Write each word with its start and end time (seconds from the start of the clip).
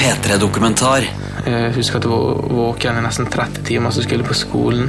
P3-dokumentar. 0.00 1.06
Jeg 1.46 1.74
husker 1.76 2.00
at 2.00 2.06
jeg 2.06 2.10
var 2.10 2.48
våken 2.58 2.98
i 2.98 3.04
nesten 3.04 3.28
30 3.30 3.62
timer, 3.68 3.90
så 3.94 4.02
skulle 4.02 4.24
jeg 4.24 4.28
på 4.30 4.34
skolen. 4.38 4.88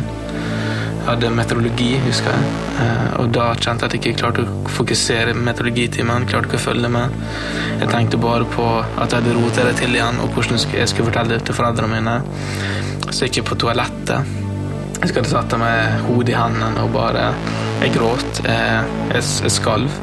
Jeg 0.97 1.13
hadde 1.13 1.29
meteorologi, 1.31 1.91
husker 2.03 2.33
jeg. 2.33 2.47
Eh, 2.83 3.19
Og 3.21 3.29
da 3.31 3.45
kjente 3.55 3.85
jeg 3.85 3.87
at 3.87 3.93
jeg 3.95 4.01
ikke 4.01 4.19
klarte 4.21 4.43
å 4.43 4.71
fokusere 4.75 5.35
meteorologitimen. 5.37 6.25
Klarte 6.27 6.49
ikke 6.49 6.59
å 6.59 6.65
følge 6.65 6.89
med. 6.91 7.13
Jeg 7.79 7.89
tenkte 7.93 8.19
bare 8.19 8.47
på 8.51 8.65
at 8.81 9.13
jeg 9.13 9.21
hadde 9.21 9.35
rota 9.37 9.63
det 9.69 9.75
til 9.79 9.95
igjen, 9.95 10.19
og 10.23 10.33
hvordan 10.35 10.59
jeg 10.75 10.89
skulle 10.91 11.07
fortelle 11.11 11.37
det 11.37 11.45
til 11.47 11.55
foreldrene 11.55 11.93
mine. 11.93 12.17
Så 13.13 13.25
gikk 13.29 13.39
jeg 13.39 13.47
på 13.47 13.55
toalettet. 13.63 14.33
Jeg 14.97 15.05
husker 15.05 15.21
at 15.21 15.27
jeg 15.29 15.35
satte 15.37 15.57
meg 15.61 16.01
hodet 16.09 16.33
i 16.33 16.37
hendene 16.39 16.83
og 16.83 16.91
bare 16.95 17.27
Jeg 17.83 17.91
gråt. 17.93 18.39
Jeg, 18.43 18.83
jeg, 19.13 19.23
jeg 19.45 19.51
skalv. 19.53 19.97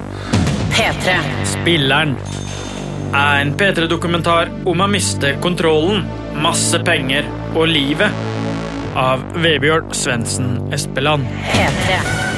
P3. 0.75 1.19
Spilleren 1.51 2.15
er 3.15 3.41
en 3.45 3.55
P3-dokumentar 3.59 4.51
om 4.67 4.83
å 4.83 4.91
miste 4.91 5.35
kontrollen, 5.45 6.03
masse 6.43 6.81
penger 6.87 7.29
og 7.55 7.69
livet 7.71 8.23
av 8.99 9.23
Vebjørn 9.39 9.95
Svendsen 9.95 10.57
Espeland. 10.75 11.29
P3. 11.55 12.34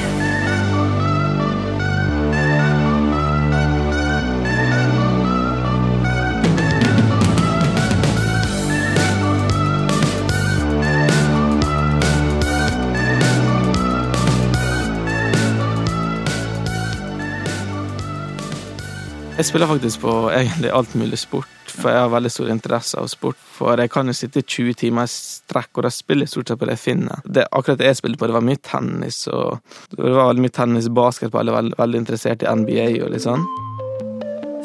Jeg 19.37 19.45
spiller 19.45 19.67
faktisk 19.69 20.01
på 20.01 20.11
egentlig 20.33 20.69
alt 20.73 20.95
mulig 20.97 21.19
sport, 21.21 21.49
for 21.69 21.91
jeg 21.93 22.01
har 22.01 22.09
veldig 22.09 22.29
stor 22.33 22.47
interesse 22.49 22.97
av 22.97 23.05
sport. 23.11 23.37
For 23.53 23.77
jeg 23.77 23.91
kan 23.93 24.09
jo 24.09 24.15
sitte 24.17 24.41
i 24.41 24.47
20 24.49 24.73
timer 24.81 25.05
i 25.05 25.11
strekk, 25.13 25.69
og 25.77 25.85
da 25.85 25.91
spiller 25.93 26.25
jeg 26.25 26.31
stort 26.31 26.49
sett 26.49 26.57
på 26.57 26.65
det 26.65 26.73
jeg 26.73 26.81
finner. 26.81 27.21
Det, 27.21 27.43
akkurat 27.53 27.77
det 27.77 27.91
jeg 27.91 27.99
spilte 27.99 28.17
på, 28.17 28.31
det 28.31 28.37
var 28.39 28.47
mye 28.47 28.63
tennis, 28.65 29.19
og 29.29 29.61
det 29.93 30.01
var 30.07 30.31
veldig 30.31 30.47
mye 30.47 30.55
tennis, 30.57 30.89
basketball, 30.89 31.53
er 31.53 31.59
veldig, 31.59 31.77
veldig 31.83 32.01
interessert 32.01 32.41
i 32.41 32.57
NBA 32.63 32.89
og 33.05 33.13
litt 33.13 33.27
sånn. 33.27 33.45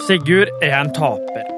Sigurd 0.09 0.49
er 0.65 0.81
en 0.81 0.97
taper. 0.97 1.53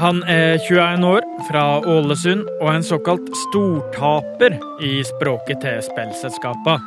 Han 0.00 0.24
er 0.24 0.56
21 0.64 1.04
år, 1.04 1.30
fra 1.52 1.68
Ålesund, 1.84 2.48
og 2.62 2.72
en 2.72 2.92
såkalt 2.96 3.28
stortaper 3.44 4.56
i 4.80 5.02
språket 5.04 5.66
til 5.68 5.82
spillselskapene. 5.84 6.80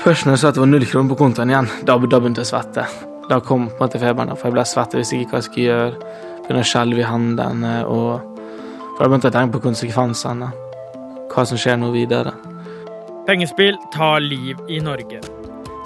Først 0.00 0.24
når 0.24 0.38
jeg 0.38 0.40
så 0.40 0.48
at 0.48 0.56
det 0.56 0.64
var 0.64 0.72
null 0.72 0.88
kroner 0.88 1.12
på 1.12 1.26
kontoen 1.26 1.52
igjen, 1.52 1.74
da, 1.84 2.00
da 2.00 2.22
begynte 2.22 2.40
jeg 2.40 2.48
å 2.48 2.56
svette. 2.56 3.12
Da 3.28 3.40
kom 3.40 3.68
på 3.70 3.78
en 3.78 3.86
måte 3.86 4.00
feberen, 4.00 4.34
for 4.36 4.50
jeg 4.50 4.56
ble 4.58 4.64
svett, 4.68 4.94
jeg 4.94 5.04
visste 5.04 5.18
ikke 5.22 5.32
hva 5.32 5.40
jeg 5.40 5.48
skulle 5.48 5.68
gjøre. 5.68 6.08
Begynte 6.44 6.60
å 6.60 6.68
skjelve 6.68 7.00
i 7.00 7.06
hendene, 7.08 7.74
og 7.88 8.34
for 8.94 9.04
da 9.04 9.08
begynte 9.08 9.30
jeg 9.30 9.34
å 9.34 9.36
tenke 9.38 9.56
på 9.56 9.62
konsekvensene. 9.64 10.50
Hva 11.32 11.46
som 11.48 11.58
skjer 11.58 11.80
nå 11.80 11.88
videre. 11.94 12.34
Pengespill 13.24 13.78
tar 13.94 14.20
liv 14.20 14.60
i 14.68 14.82
Norge. 14.84 15.22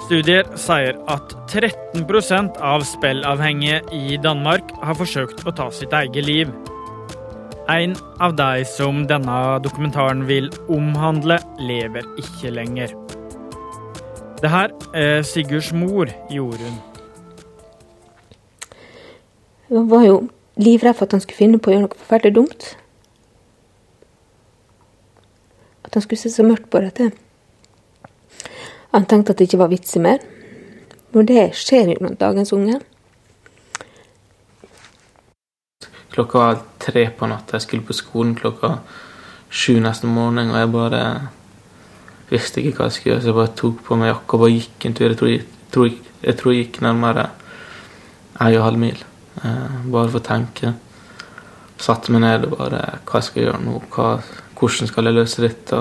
Studier 0.03 0.47
sier 0.59 0.97
at 1.11 1.35
13% 1.53 2.59
av 2.65 2.83
spillavhengige 2.87 3.79
i 3.95 4.17
Danmark 4.19 4.73
har 4.83 4.97
forsøkt 4.99 5.45
å 5.47 5.53
ta 5.55 5.69
sitt 5.71 5.95
eget 5.95 6.27
liv. 6.27 6.51
En 7.69 7.93
av 8.19 8.33
de 8.35 8.65
som 8.65 9.03
denne 9.07 9.39
dokumentaren 9.63 10.25
vil 10.27 10.49
omhandle, 10.73 11.37
lever 11.61 12.07
ikke 12.19 12.51
lenger. 12.55 12.95
Det 14.41 14.49
her 14.49 14.73
er 14.97 15.21
Sigurds 15.27 15.71
mor, 15.75 16.09
Jorunn. 16.33 16.79
Jeg 19.69 19.85
var 19.89 20.03
jo 20.05 20.19
livredd 20.57 20.97
for 20.97 21.05
at 21.05 21.13
han 21.13 21.21
skulle 21.21 21.37
finne 21.37 21.59
på 21.61 21.69
å 21.69 21.73
gjøre 21.75 21.85
noe 21.85 21.99
forferdelig 22.01 22.35
dumt. 22.35 22.69
At 25.85 25.97
han 25.97 26.05
skulle 26.05 26.21
se 26.21 26.31
så 26.33 26.45
mørkt 26.45 26.69
på 26.73 26.81
dette. 26.81 27.11
Han 28.93 29.05
tenkte 29.05 29.33
at 29.35 29.39
det 29.39 29.49
ikke 29.49 29.61
var 29.61 29.69
vitser 29.69 30.01
mer. 30.01 30.23
Men 31.13 31.25
det 31.29 31.51
skjer 31.57 31.93
jo 31.93 31.99
blant 32.01 32.19
dagens 32.21 32.53
unge. 32.53 32.79
Klokka 36.13 36.47
tre 36.81 37.05
på 37.13 37.29
natta, 37.29 37.57
jeg 37.57 37.65
skulle 37.67 37.85
på 37.85 37.95
skolen 37.97 38.33
klokka 38.37 38.79
sju 39.49 39.77
neste 39.81 40.09
morgen, 40.09 40.51
og 40.51 40.57
jeg 40.57 40.71
bare 40.73 41.03
visste 42.29 42.61
ikke 42.61 42.77
hva 42.77 42.89
jeg 42.89 42.97
skulle 42.97 43.13
gjøre, 43.13 43.21
så 43.23 43.29
jeg 43.29 43.37
bare 43.37 43.57
tok 43.61 43.83
på 43.85 43.97
meg 43.97 44.11
jakka 44.11 44.37
og 44.37 44.43
bare 44.43 44.55
gikk 44.57 44.85
en 44.85 44.97
tur. 44.97 45.07
Jeg 45.07 45.19
tror 45.19 45.31
jeg, 45.31 45.45
tror, 45.73 45.89
jeg, 46.25 46.37
tror 46.41 46.53
jeg 46.53 46.65
gikk 46.65 46.81
nærmere 46.85 47.29
en 48.39 48.57
og 48.57 48.65
halv 48.65 48.81
mil, 48.81 49.01
bare 49.43 50.09
for 50.09 50.19
å 50.19 50.25
tenke. 50.25 50.73
Satte 51.79 52.11
meg 52.11 52.25
ned 52.25 52.43
og 52.49 52.57
bare 52.59 52.81
Hva 53.07 53.21
skal 53.23 53.39
jeg 53.39 53.47
gjøre 53.47 53.63
nå? 53.63 53.77
Hva, 53.93 54.09
hvordan 54.59 54.89
skal 54.89 55.07
jeg 55.07 55.15
løse 55.15 55.43
dette? 55.45 55.79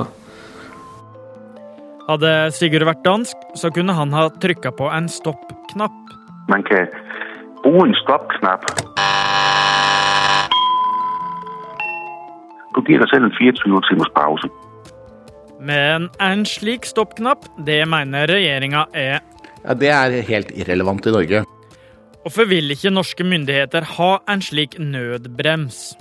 Hadde 2.08 2.30
Sigurd 2.56 2.86
vært 2.88 3.02
dansk, 3.04 3.48
så 3.58 3.68
kunne 3.74 3.92
han 3.92 4.14
ha 4.16 4.28
trykka 4.40 4.70
på 4.78 4.86
en 4.94 5.10
stopp-knapp. 5.12 6.14
Man 6.48 6.62
kan 6.64 6.86
bruge 7.60 7.90
en 7.90 7.98
stopp-knapp. 8.00 8.64
Du 12.72 12.80
gir 12.86 13.02
deg 13.02 13.10
selv 13.10 13.28
en 13.28 13.34
24 13.36 13.82
timers 13.90 14.14
pause. 14.14 14.48
Men 15.60 16.06
en 16.22 16.46
slik 16.48 16.86
stopp-knapp, 16.88 17.44
det 17.66 17.82
mener 17.90 18.30
regjeringa 18.30 18.86
er 18.94 19.18
Ja, 19.64 19.74
Det 19.74 19.90
er 19.90 20.20
helt 20.22 20.54
irrelevant 20.54 21.04
i 21.04 21.12
Norge. 21.12 21.44
Hvorfor 22.28 22.44
vil 22.44 22.74
ikke 22.74 22.90
norske 22.92 23.24
myndigheter 23.24 23.86
ha 23.96 24.08
en 24.28 24.42
slik 24.44 24.74
nødbrems? 24.76 25.94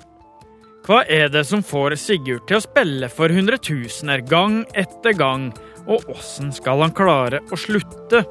Hva 0.83 0.97
er 1.07 1.29
det 1.31 1.45
som 1.47 1.61
får 1.63 1.95
Sigurd 2.01 2.43
til 2.49 2.57
å 2.57 2.65
spille 2.65 3.07
for 3.07 3.31
hundretusener 3.31 4.25
gang 4.27 4.57
etter 4.75 5.15
gang, 5.15 5.45
og 5.87 6.03
åssen 6.11 6.51
skal 6.51 6.83
han 6.83 6.91
klare 6.91 7.39
å 7.47 7.55
slutte? 7.55 8.25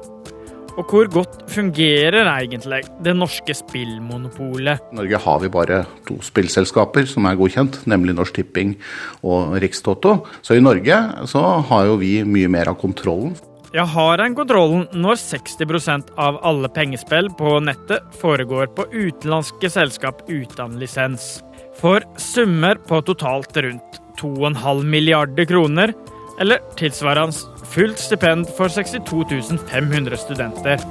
Og 0.77 0.93
hvor 0.93 1.09
godt 1.09 1.47
fungerer 1.49 2.29
egentlig 2.35 2.83
det 3.01 3.17
norske 3.17 3.57
spillmonopolet? 3.63 4.93
I 4.93 5.01
Norge 5.01 5.23
har 5.25 5.41
vi 5.41 5.53
bare 5.57 5.83
to 6.05 6.21
spillselskaper 6.21 7.09
som 7.09 7.25
er 7.25 7.41
godkjent, 7.41 7.81
nemlig 7.89 8.13
Norsk 8.13 8.37
Tipping 8.43 8.77
og 9.25 9.57
Rikstoto. 9.57 10.19
Så 10.45 10.53
i 10.53 10.61
Norge 10.61 11.01
så 11.33 11.47
har 11.73 11.89
jo 11.89 11.97
vi 12.05 12.19
mye 12.21 12.53
mer 12.59 12.69
av 12.69 12.77
kontrollen. 12.77 13.33
Jeg 13.77 13.91
har 13.93 14.21
en 14.23 14.33
kontrollen 14.33 14.87
når 14.97 15.19
60% 15.21 16.07
av 16.17 16.39
alle 16.49 16.69
pengespill 16.73 17.27
på 17.37 17.59
nettet 17.61 18.15
foregår 18.17 18.71
på 18.73 18.87
utenlandske 18.89 19.69
selskap 19.69 20.23
uten 20.25 20.79
lisens. 20.81 21.43
For 21.77 22.01
summer 22.17 22.81
på 22.89 23.03
totalt 23.05 23.53
rundt 23.61 23.99
2,5 24.17 24.81
milliarder 24.81 25.45
kroner, 25.45 25.93
eller 26.41 26.63
tilsvarende 26.79 27.37
fullt 27.75 28.01
stipend 28.01 28.49
for 28.57 28.73
62 28.73 29.61
500 29.69 30.23
studenter. 30.25 30.81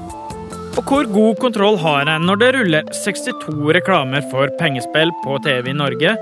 Og 0.77 0.87
hvor 0.87 1.11
god 1.11 1.43
kontroll 1.43 1.83
har 1.83 2.07
en 2.07 2.31
når 2.31 2.43
det 2.45 2.55
ruller 2.61 2.97
62 3.03 3.51
reklamer 3.81 4.23
for 4.31 4.55
pengespill 4.63 5.11
på 5.27 5.43
TV 5.43 5.73
i 5.75 5.79
Norge 5.83 6.15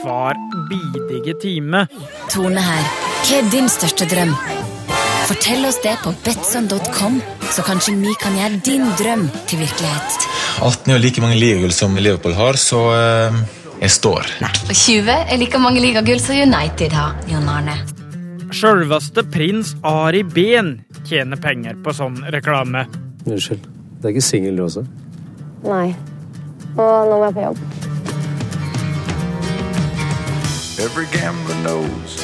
hver 0.00 0.44
bidige 0.70 1.36
time? 1.44 1.84
Tone 2.32 2.68
her. 2.72 2.92
Hva 3.20 3.40
er 3.42 3.52
din 3.52 3.68
største 3.68 4.08
drøm? 4.08 4.38
Fortell 5.30 5.66
oss 5.66 5.76
det 5.82 5.92
på 6.04 6.10
betson.com, 6.24 7.20
så 7.50 7.62
kanskje 7.62 7.92
vi 7.94 8.14
kan 8.18 8.34
gjøre 8.34 8.56
din 8.66 8.88
drøm 8.98 9.28
til 9.46 9.60
virkelighet. 9.60 10.24
18 10.58 10.90
er 10.90 10.98
like 10.98 11.22
mange 11.22 11.36
ligagull 11.38 11.70
som 11.70 11.94
Liverpool 11.94 12.34
har, 12.34 12.56
så 12.58 12.80
uh, 12.90 13.36
jeg 13.78 13.92
står. 13.94 14.26
Og 14.42 14.72
20 14.74 15.12
er 15.14 15.38
like 15.38 15.60
mange 15.62 15.78
ligagull 15.84 16.18
som 16.18 16.34
United 16.34 16.96
har, 16.98 17.14
Jon 17.30 17.46
Arne. 17.46 17.76
Sjølveste 18.50 19.22
prins 19.30 19.76
Ari 19.86 20.24
Behn 20.26 20.80
tjener 21.06 21.38
penger 21.38 21.78
på 21.78 21.94
sånn 21.94 22.18
reklame. 22.34 22.82
Unnskyld. 23.22 23.70
Det 24.00 24.10
er 24.10 24.16
ikke 24.16 24.26
singel, 24.32 24.58
du 24.58 24.64
også? 24.66 24.82
Nei. 25.62 25.92
Og 26.74 26.90
nå 27.06 27.20
må 27.22 27.30
jeg 27.30 27.38
på 27.38 27.46
jobb. 27.46 27.62
Every 30.80 31.06
gambler 31.14 31.62
knows 31.62 32.18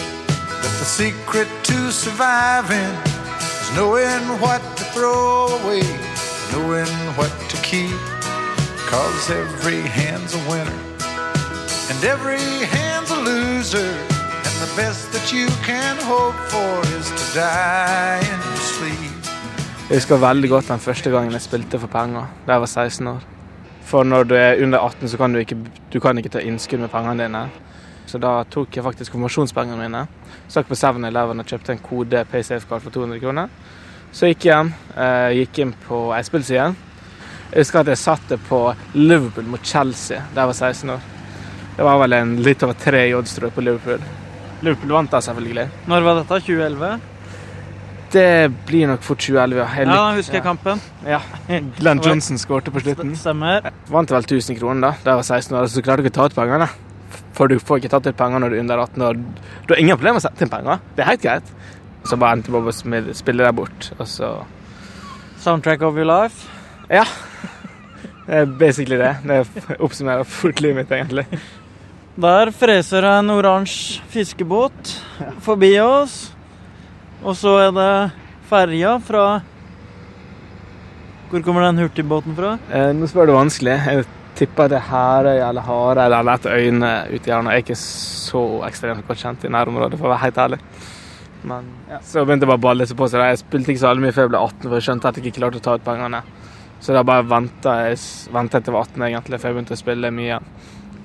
the 0.87 1.05
secret 1.05 1.49
to 1.65 1.91
surviving 1.91 2.95
is 3.41 3.69
knowing 3.77 4.25
what 4.41 4.63
to 4.77 4.85
throw 4.95 5.49
away, 5.59 5.83
knowing 6.53 6.95
what 7.19 7.33
to 7.51 7.57
keep. 7.71 8.01
Cause 8.93 9.31
every 9.31 9.83
hand's 9.99 10.35
a 10.35 10.43
winner, 10.51 10.81
and 11.91 11.99
every 12.05 12.47
hand's 12.77 13.11
a 13.11 13.21
loser. 13.31 13.93
And 14.47 14.57
the 14.65 14.73
best 14.77 15.11
that 15.13 15.27
you 15.33 15.47
can 15.69 15.97
hope 16.13 16.39
for 16.53 16.73
is 16.99 17.07
to 17.21 17.27
die 17.35 18.21
in 18.33 18.39
your 18.49 18.63
sleep. 18.75 19.13
Jeg 19.89 19.97
husker 19.97 20.17
veldig 20.17 20.51
godt 20.51 20.69
den 20.69 20.81
første 20.81 21.11
gangen 21.11 21.33
jeg 21.33 21.41
spilte 21.41 21.79
for 21.79 21.87
penger, 21.87 22.27
da 22.47 22.53
jeg 22.53 22.61
var 22.61 22.67
16 22.67 23.07
år. 23.07 23.21
For 23.83 24.03
når 24.03 24.23
du 24.23 24.35
er 24.35 24.63
under 24.63 24.79
18, 24.79 25.09
så 25.09 25.17
kan 25.17 25.33
du 25.33 25.39
ikke, 25.39 25.57
du 25.93 26.01
kan 26.01 26.19
ikke 26.19 26.29
ta 26.29 26.39
innskudd 26.39 26.81
med 26.81 26.89
pengene 26.89 27.23
dine. 27.23 27.49
Så 28.07 28.21
da 28.23 28.45
tok 28.51 28.77
jeg 28.77 28.85
faktisk 28.87 29.13
konfirmasjonspengene 29.13 29.79
mine. 29.83 30.05
Stakk 30.49 30.69
på 30.71 30.79
7-Eleven 30.79 31.43
og 31.43 31.47
kjøpte 31.51 31.75
en 31.75 31.83
kode 31.83 32.23
PaySafeCard 32.31 32.85
for 32.85 32.95
200 32.95 33.19
kroner. 33.23 33.49
Så 34.15 34.31
gikk 34.31 34.47
jeg 34.47 34.55
hjem, 34.55 34.71
eh, 34.97 35.31
gikk 35.41 35.59
inn 35.65 35.73
på 35.89 35.99
ei 36.15 36.23
spillside. 36.23 36.69
Jeg 37.51 37.65
husker 37.65 37.81
at 37.81 37.87
jeg 37.93 37.99
satt 37.99 38.29
det 38.29 38.39
på 38.49 38.61
Liverpool 38.95 39.45
mot 39.51 39.63
Chelsea 39.63 40.23
da 40.35 40.45
jeg 40.45 40.53
var 40.53 40.55
16 40.55 40.91
år. 40.95 41.01
Det 41.77 41.85
var 41.85 41.99
vel 42.01 42.13
en 42.17 42.37
litt 42.43 42.63
over 42.65 42.75
tre 42.81 43.09
i 43.11 43.13
odds, 43.15 43.35
tror 43.37 43.49
jeg, 43.51 43.55
på 43.55 43.65
Liverpool. 43.67 44.01
Liverpool 44.63 44.95
vant 44.97 45.11
da, 45.13 45.21
selvfølgelig. 45.21 45.67
Når 45.91 46.07
var 46.07 46.23
dette? 46.23 46.41
2011? 46.47 47.01
Det 48.13 48.53
blir 48.67 48.87
nok 48.89 49.03
fort 49.03 49.19
2011, 49.19 49.59
ja. 49.59 49.67
Jeg 49.77 49.87
Ja, 49.91 50.15
husker 50.15 50.39
jeg 50.39 50.43
kampen. 50.47 50.81
Ja. 51.05 51.21
Glenn 51.77 52.01
Johnson 52.01 52.39
skårte 52.39 52.71
på 52.73 52.81
slutten. 52.81 53.17
Stemmer. 53.19 53.67
Vant 53.91 54.11
vel 54.15 54.23
1000 54.23 54.57
kroner 54.59 54.81
da 54.81 54.93
da 55.05 55.11
jeg 55.11 55.17
var 55.21 55.29
16 55.43 55.57
år, 55.59 55.67
så 55.67 55.83
klarte 55.83 56.03
du 56.03 56.09
ikke 56.09 56.15
å 56.15 56.21
ta 56.23 56.29
ut 56.31 56.35
pengene. 56.39 56.69
For 57.37 57.53
du 57.53 57.59
får 57.61 57.83
ikke 57.83 57.93
tatt 57.93 58.09
ut 58.09 58.17
penger 58.17 58.41
når 58.43 58.53
du 58.53 58.57
er 58.57 58.65
under 58.65 58.83
18 58.87 59.07
år. 59.11 59.19
Du 59.67 59.75
har 59.75 59.81
ingen 59.83 59.99
problemer 59.99 60.17
med 60.17 60.25
å 60.25 60.27
sette 60.29 60.47
inn 60.47 60.53
penger. 60.53 60.81
Det 60.97 61.05
er 61.05 61.11
helt 61.13 61.25
greit. 61.25 61.51
Så 62.07 62.17
bare 62.21 62.39
endte 62.39 62.55
på 62.55 62.63
å 62.63 62.73
spille 62.73 63.43
deg 63.43 63.57
bort, 63.59 63.91
og 63.99 64.07
så 64.09 64.31
Soundtrack 65.43 65.83
of 65.87 65.99
your 65.99 66.07
life. 66.09 66.49
Ja. 66.91 67.05
Det 68.27 68.41
er 68.41 68.47
basically 68.59 68.97
det. 68.99 69.13
Det 69.23 69.77
oppsummerer 69.79 70.27
fort 70.27 70.61
livet 70.65 70.81
mitt, 70.81 70.95
egentlig. 70.97 71.27
Der 72.17 72.51
freser 72.57 73.05
en 73.05 73.31
oransje 73.31 74.01
fiskebåt 74.11 74.95
forbi 75.45 75.75
oss. 75.83 76.33
Og 77.23 77.37
så 77.39 77.53
er 77.67 77.75
det 77.77 77.93
ferja 78.49 78.97
fra 79.03 79.27
Hvor 81.31 81.43
kommer 81.43 81.67
den 81.67 81.83
hurtigbåten 81.83 82.37
fra? 82.39 82.57
Eh, 82.71 82.93
nå 82.95 83.07
spør 83.11 83.27
du 83.29 83.35
vanskelig. 83.35 83.77
Jeg 83.83 84.07
tipper 84.37 84.71
det 84.71 84.79
er 84.79 84.89
Herøy 84.91 85.41
eller 85.49 85.65
Hareid 85.67 86.13
eller 86.13 86.37
et 86.37 86.47
øyne 86.53 86.93
ute 87.11 87.23
i 87.25 87.33
hjørnet. 87.33 87.53
Jeg 87.53 87.63
er 87.63 87.65
ikke 87.65 87.79
så 87.81 88.45
ekstremt 88.69 89.09
godt 89.09 89.23
kjent 89.23 89.47
i 89.47 89.53
nærområdet, 89.53 89.99
for 89.99 90.09
å 90.09 90.15
være 90.15 90.25
helt 90.27 90.41
ærlig. 90.45 90.61
Men 91.47 91.69
ja. 91.91 92.01
så 92.03 92.25
begynte 92.25 92.47
jeg 92.47 92.51
bare 92.51 92.61
å 92.61 92.67
balle 92.67 92.87
seg 92.89 92.99
på 92.99 93.09
seg. 93.11 93.23
Jeg 93.31 93.43
spilte 93.43 93.73
ikke 93.73 93.83
så 93.85 93.93
veldig 93.93 94.07
mye 94.07 94.15
før 94.17 94.27
jeg 94.27 94.33
ble 94.35 94.43
18, 94.43 94.67
for 94.67 94.77
jeg 94.79 94.87
skjønte 94.89 95.11
at 95.11 95.19
jeg 95.19 95.27
ikke 95.27 95.41
klarte 95.41 95.61
å 95.61 95.67
ta 95.67 95.77
ut 95.79 95.87
pengene. 95.87 96.23
Så 96.83 96.95
da 96.95 97.03
bare 97.07 97.27
venta 97.27 97.77
jeg 97.87 98.01
ventet 98.35 98.67
til 98.67 98.73
jeg 98.73 98.77
var 98.77 98.89
18, 98.91 99.07
egentlig, 99.09 99.41
før 99.43 99.53
jeg 99.53 99.59
begynte 99.59 99.77
å 99.77 99.81
spille 99.81 100.13
mye 100.15 100.27
igjen. 100.27 100.51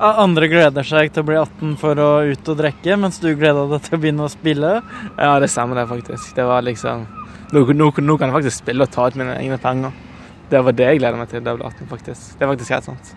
Ah, 0.02 0.24
Andre 0.24 0.48
gleder 0.50 0.88
seg 0.88 1.12
til 1.14 1.22
å 1.22 1.28
bli 1.28 1.38
18 1.38 1.76
for 1.78 2.00
å 2.02 2.10
ut 2.26 2.48
og 2.50 2.58
drikke, 2.58 2.98
mens 2.98 3.22
du 3.22 3.28
gleda 3.38 3.68
deg 3.70 3.84
til 3.86 3.98
å 3.98 4.02
begynne 4.02 4.26
å 4.26 4.34
spille. 4.34 4.72
Ja, 5.14 5.36
det 5.42 5.52
stemmer 5.54 5.78
det 5.78 5.88
faktisk. 5.92 6.32
Det 6.38 6.48
var 6.50 6.66
liksom 6.66 7.08
Nå, 7.52 7.66
nå, 7.76 7.90
nå 8.00 8.14
kan 8.16 8.30
jeg 8.30 8.36
faktisk 8.38 8.62
spille 8.62 8.86
og 8.88 8.94
ta 8.94 9.10
ut 9.12 9.18
mine 9.20 9.36
egne 9.36 9.58
penger. 9.60 9.92
Det 10.50 10.62
var 10.64 10.76
det 10.76 10.88
jeg 10.88 11.02
gleda 11.02 11.20
meg 11.20 11.28
til 11.30 11.44
da 11.44 11.52
jeg 11.52 11.60
ble 11.60 11.68
18, 11.68 11.90
faktisk. 11.92 12.30
Det 12.40 12.48
er 12.48 12.52
faktisk 12.56 12.74
helt 12.78 12.88
sant. 12.88 13.12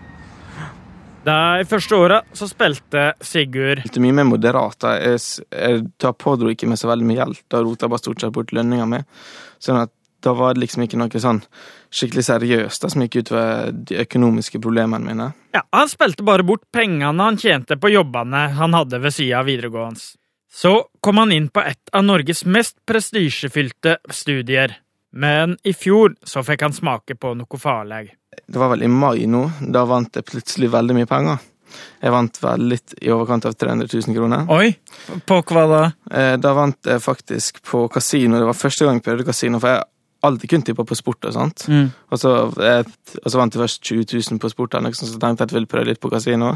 De 1.25 1.65
første 1.65 1.97
åra 1.97 2.21
så 2.37 2.45
spilte 2.49 3.07
Sigurd 3.25 3.81
Spilte 3.81 4.01
mye 4.03 4.13
mer 4.19 4.27
moderat. 4.29 4.85
Jeg, 4.85 5.19
Jeg, 5.49 5.85
jeg, 5.97 6.15
pådro 6.21 6.51
ikke 6.53 6.69
meg 6.69 6.77
så 6.77 6.91
veldig 6.91 7.07
mye 7.07 7.17
gjeld. 7.17 7.39
Da 7.49 7.63
rota 7.65 7.89
bare 7.89 8.03
stort 8.03 8.21
sett 8.21 8.35
bort 8.35 8.53
lønninga 8.53 8.85
mi. 8.89 9.01
Sånn 9.59 9.81
at 9.81 9.93
da 10.25 10.33
var 10.33 10.55
det 10.55 10.63
liksom 10.63 10.85
ikke 10.85 10.97
noe 10.97 11.21
sånn 11.21 11.41
skikkelig 11.93 12.25
seriøst 12.25 12.81
da, 12.81 12.89
som 12.89 13.03
gikk 13.03 13.19
utover 13.21 13.73
de 13.73 13.99
økonomiske 14.01 14.61
problemene 14.63 15.05
mine. 15.05 15.27
Ja, 15.53 15.61
Han 15.71 15.89
spilte 15.91 16.25
bare 16.25 16.45
bort 16.45 16.65
pengene 16.73 17.23
han 17.23 17.37
tjente 17.37 17.77
på 17.77 17.93
jobbene 17.93 18.47
han 18.57 18.73
hadde 18.73 19.01
ved 19.03 19.13
sida 19.13 19.43
av 19.43 19.49
videregående. 19.49 20.01
Så 20.49 20.87
kom 21.03 21.19
han 21.19 21.33
inn 21.35 21.49
på 21.51 21.61
et 21.61 21.91
av 21.93 22.05
Norges 22.05 22.45
mest 22.45 22.77
prestisjefylte 22.87 23.97
studier. 24.09 24.77
Men 25.11 25.57
i 25.63 25.73
fjor 25.75 26.15
så 26.23 26.43
fikk 26.43 26.63
han 26.65 26.75
smake 26.75 27.17
på 27.19 27.33
noe 27.37 27.59
farlig. 27.59 28.15
Det 28.45 28.61
var 28.61 28.73
vel 28.73 28.85
i 28.85 28.91
mai 28.91 29.25
nå. 29.29 29.43
Da 29.61 29.85
vant 29.89 30.15
jeg 30.15 30.27
plutselig 30.27 30.71
veldig 30.73 30.95
mye 30.97 31.09
penger. 31.09 31.43
Jeg 32.01 32.13
vant 32.13 32.37
vel 32.43 32.67
litt 32.71 32.93
i 33.01 33.11
overkant 33.13 33.47
av 33.49 33.55
300 33.57 33.89
000 33.89 34.15
kroner. 34.15 34.45
Oi! 34.53 34.75
På 35.27 35.41
hva 35.41 35.65
da? 35.71 35.81
Eh, 36.11 36.35
Da 36.41 36.53
vant 36.57 36.79
jeg 36.87 37.03
faktisk 37.03 37.61
på 37.65 37.85
kasino. 37.91 38.39
Det 38.39 38.49
var 38.49 38.57
første 38.57 38.85
gang 38.85 38.99
jeg 38.99 39.07
prøvde 39.07 39.27
kasino, 39.27 39.59
for 39.59 39.73
jeg 39.73 39.81
har 39.81 40.29
alltid 40.29 40.49
kun 40.49 40.65
tippa 40.67 40.85
på 40.87 40.97
sport 40.97 41.25
og 41.29 41.33
sånt. 41.35 41.65
Mm. 41.71 41.87
Og, 42.11 42.19
så, 42.21 42.35
eh, 42.61 42.83
og 43.23 43.31
så 43.31 43.41
vant 43.41 43.55
jeg 43.55 43.63
først 43.65 43.81
20 43.81 44.05
000 44.31 44.43
på 44.43 44.53
sport, 44.53 44.77
eller 44.77 44.95
så 44.95 45.09
tenkte 45.09 45.33
jeg 45.33 45.41
at 45.41 45.49
jeg 45.49 45.59
ville 45.59 45.73
prøve 45.73 45.89
litt 45.91 46.03
på 46.03 46.13
kasino. 46.13 46.55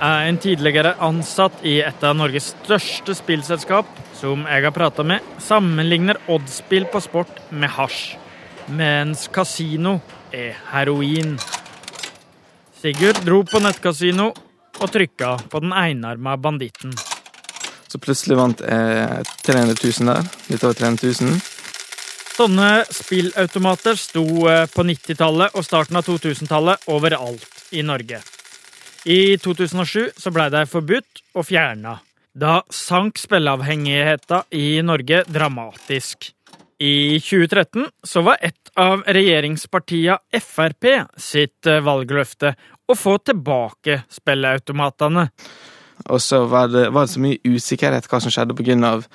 er 0.00 0.28
en 0.28 0.38
tidligere 0.38 0.94
ansatt 1.02 1.64
i 1.66 1.80
et 1.82 2.04
av 2.04 2.14
Norges 2.14 2.52
største 2.64 3.16
spillselskap, 3.18 3.86
som 4.14 4.44
jeg 4.46 4.64
har 4.64 4.70
prata 4.70 5.02
med, 5.02 5.20
sammenligner 5.42 6.20
oddsspill 6.28 6.86
på 6.92 7.00
sport 7.02 7.40
med 7.50 7.70
hasj, 7.70 8.16
mens 8.68 9.26
kasino 9.32 10.00
er 10.32 10.56
heroin. 10.72 11.36
Sigurd 12.78 13.20
dro 13.26 13.42
på 13.46 13.60
nettkasino 13.62 14.30
og 14.78 14.90
trykka 14.94 15.34
på 15.50 15.60
den 15.64 15.74
enarma 15.74 16.36
banditten. 16.38 16.92
Så 17.88 17.98
plutselig 17.98 18.36
vant 18.38 18.60
jeg 18.60 19.24
300 19.48 19.78
000 19.80 20.10
der. 20.12 20.26
Litt 20.52 20.64
over 20.64 20.76
300 20.76 21.14
000. 21.24 21.38
Sånne 22.38 22.84
spillautomater 22.86 23.96
sto 23.98 24.24
eh, 24.46 24.66
på 24.70 24.84
90-tallet 24.86 25.56
og 25.58 25.64
starten 25.66 25.98
av 25.98 26.06
2000-tallet 26.06 26.84
overalt 26.94 27.72
i 27.74 27.82
Norge. 27.82 28.20
I 29.08 29.38
2007 29.42 30.20
så 30.20 30.30
ble 30.34 30.46
de 30.52 30.62
forbudt 30.70 31.24
og 31.34 31.48
fjerna. 31.48 31.96
Da 32.38 32.60
sank 32.70 33.18
spilleavhengigheta 33.18 34.44
i 34.54 34.78
Norge 34.86 35.24
dramatisk. 35.26 36.30
I 36.78 37.18
2013 37.20 37.88
så 38.06 38.22
var 38.22 38.38
et 38.40 38.70
av 38.78 39.02
regjeringspartia 39.02 40.18
Frp 40.38 40.86
sitt 41.18 41.66
eh, 41.66 41.80
valgløfte 41.82 42.52
å 42.86 42.94
få 42.94 43.16
tilbake 43.26 44.04
spilleautomatene. 44.14 45.26
Og 46.06 46.22
så 46.22 46.44
var 46.46 46.70
det, 46.70 46.84
var 46.94 47.08
det 47.08 47.14
så 47.16 47.22
mye 47.24 47.40
usikkerhet 47.42 48.06
hva 48.06 48.20
som 48.22 48.30
skjedde 48.30 48.54
av 48.86 49.06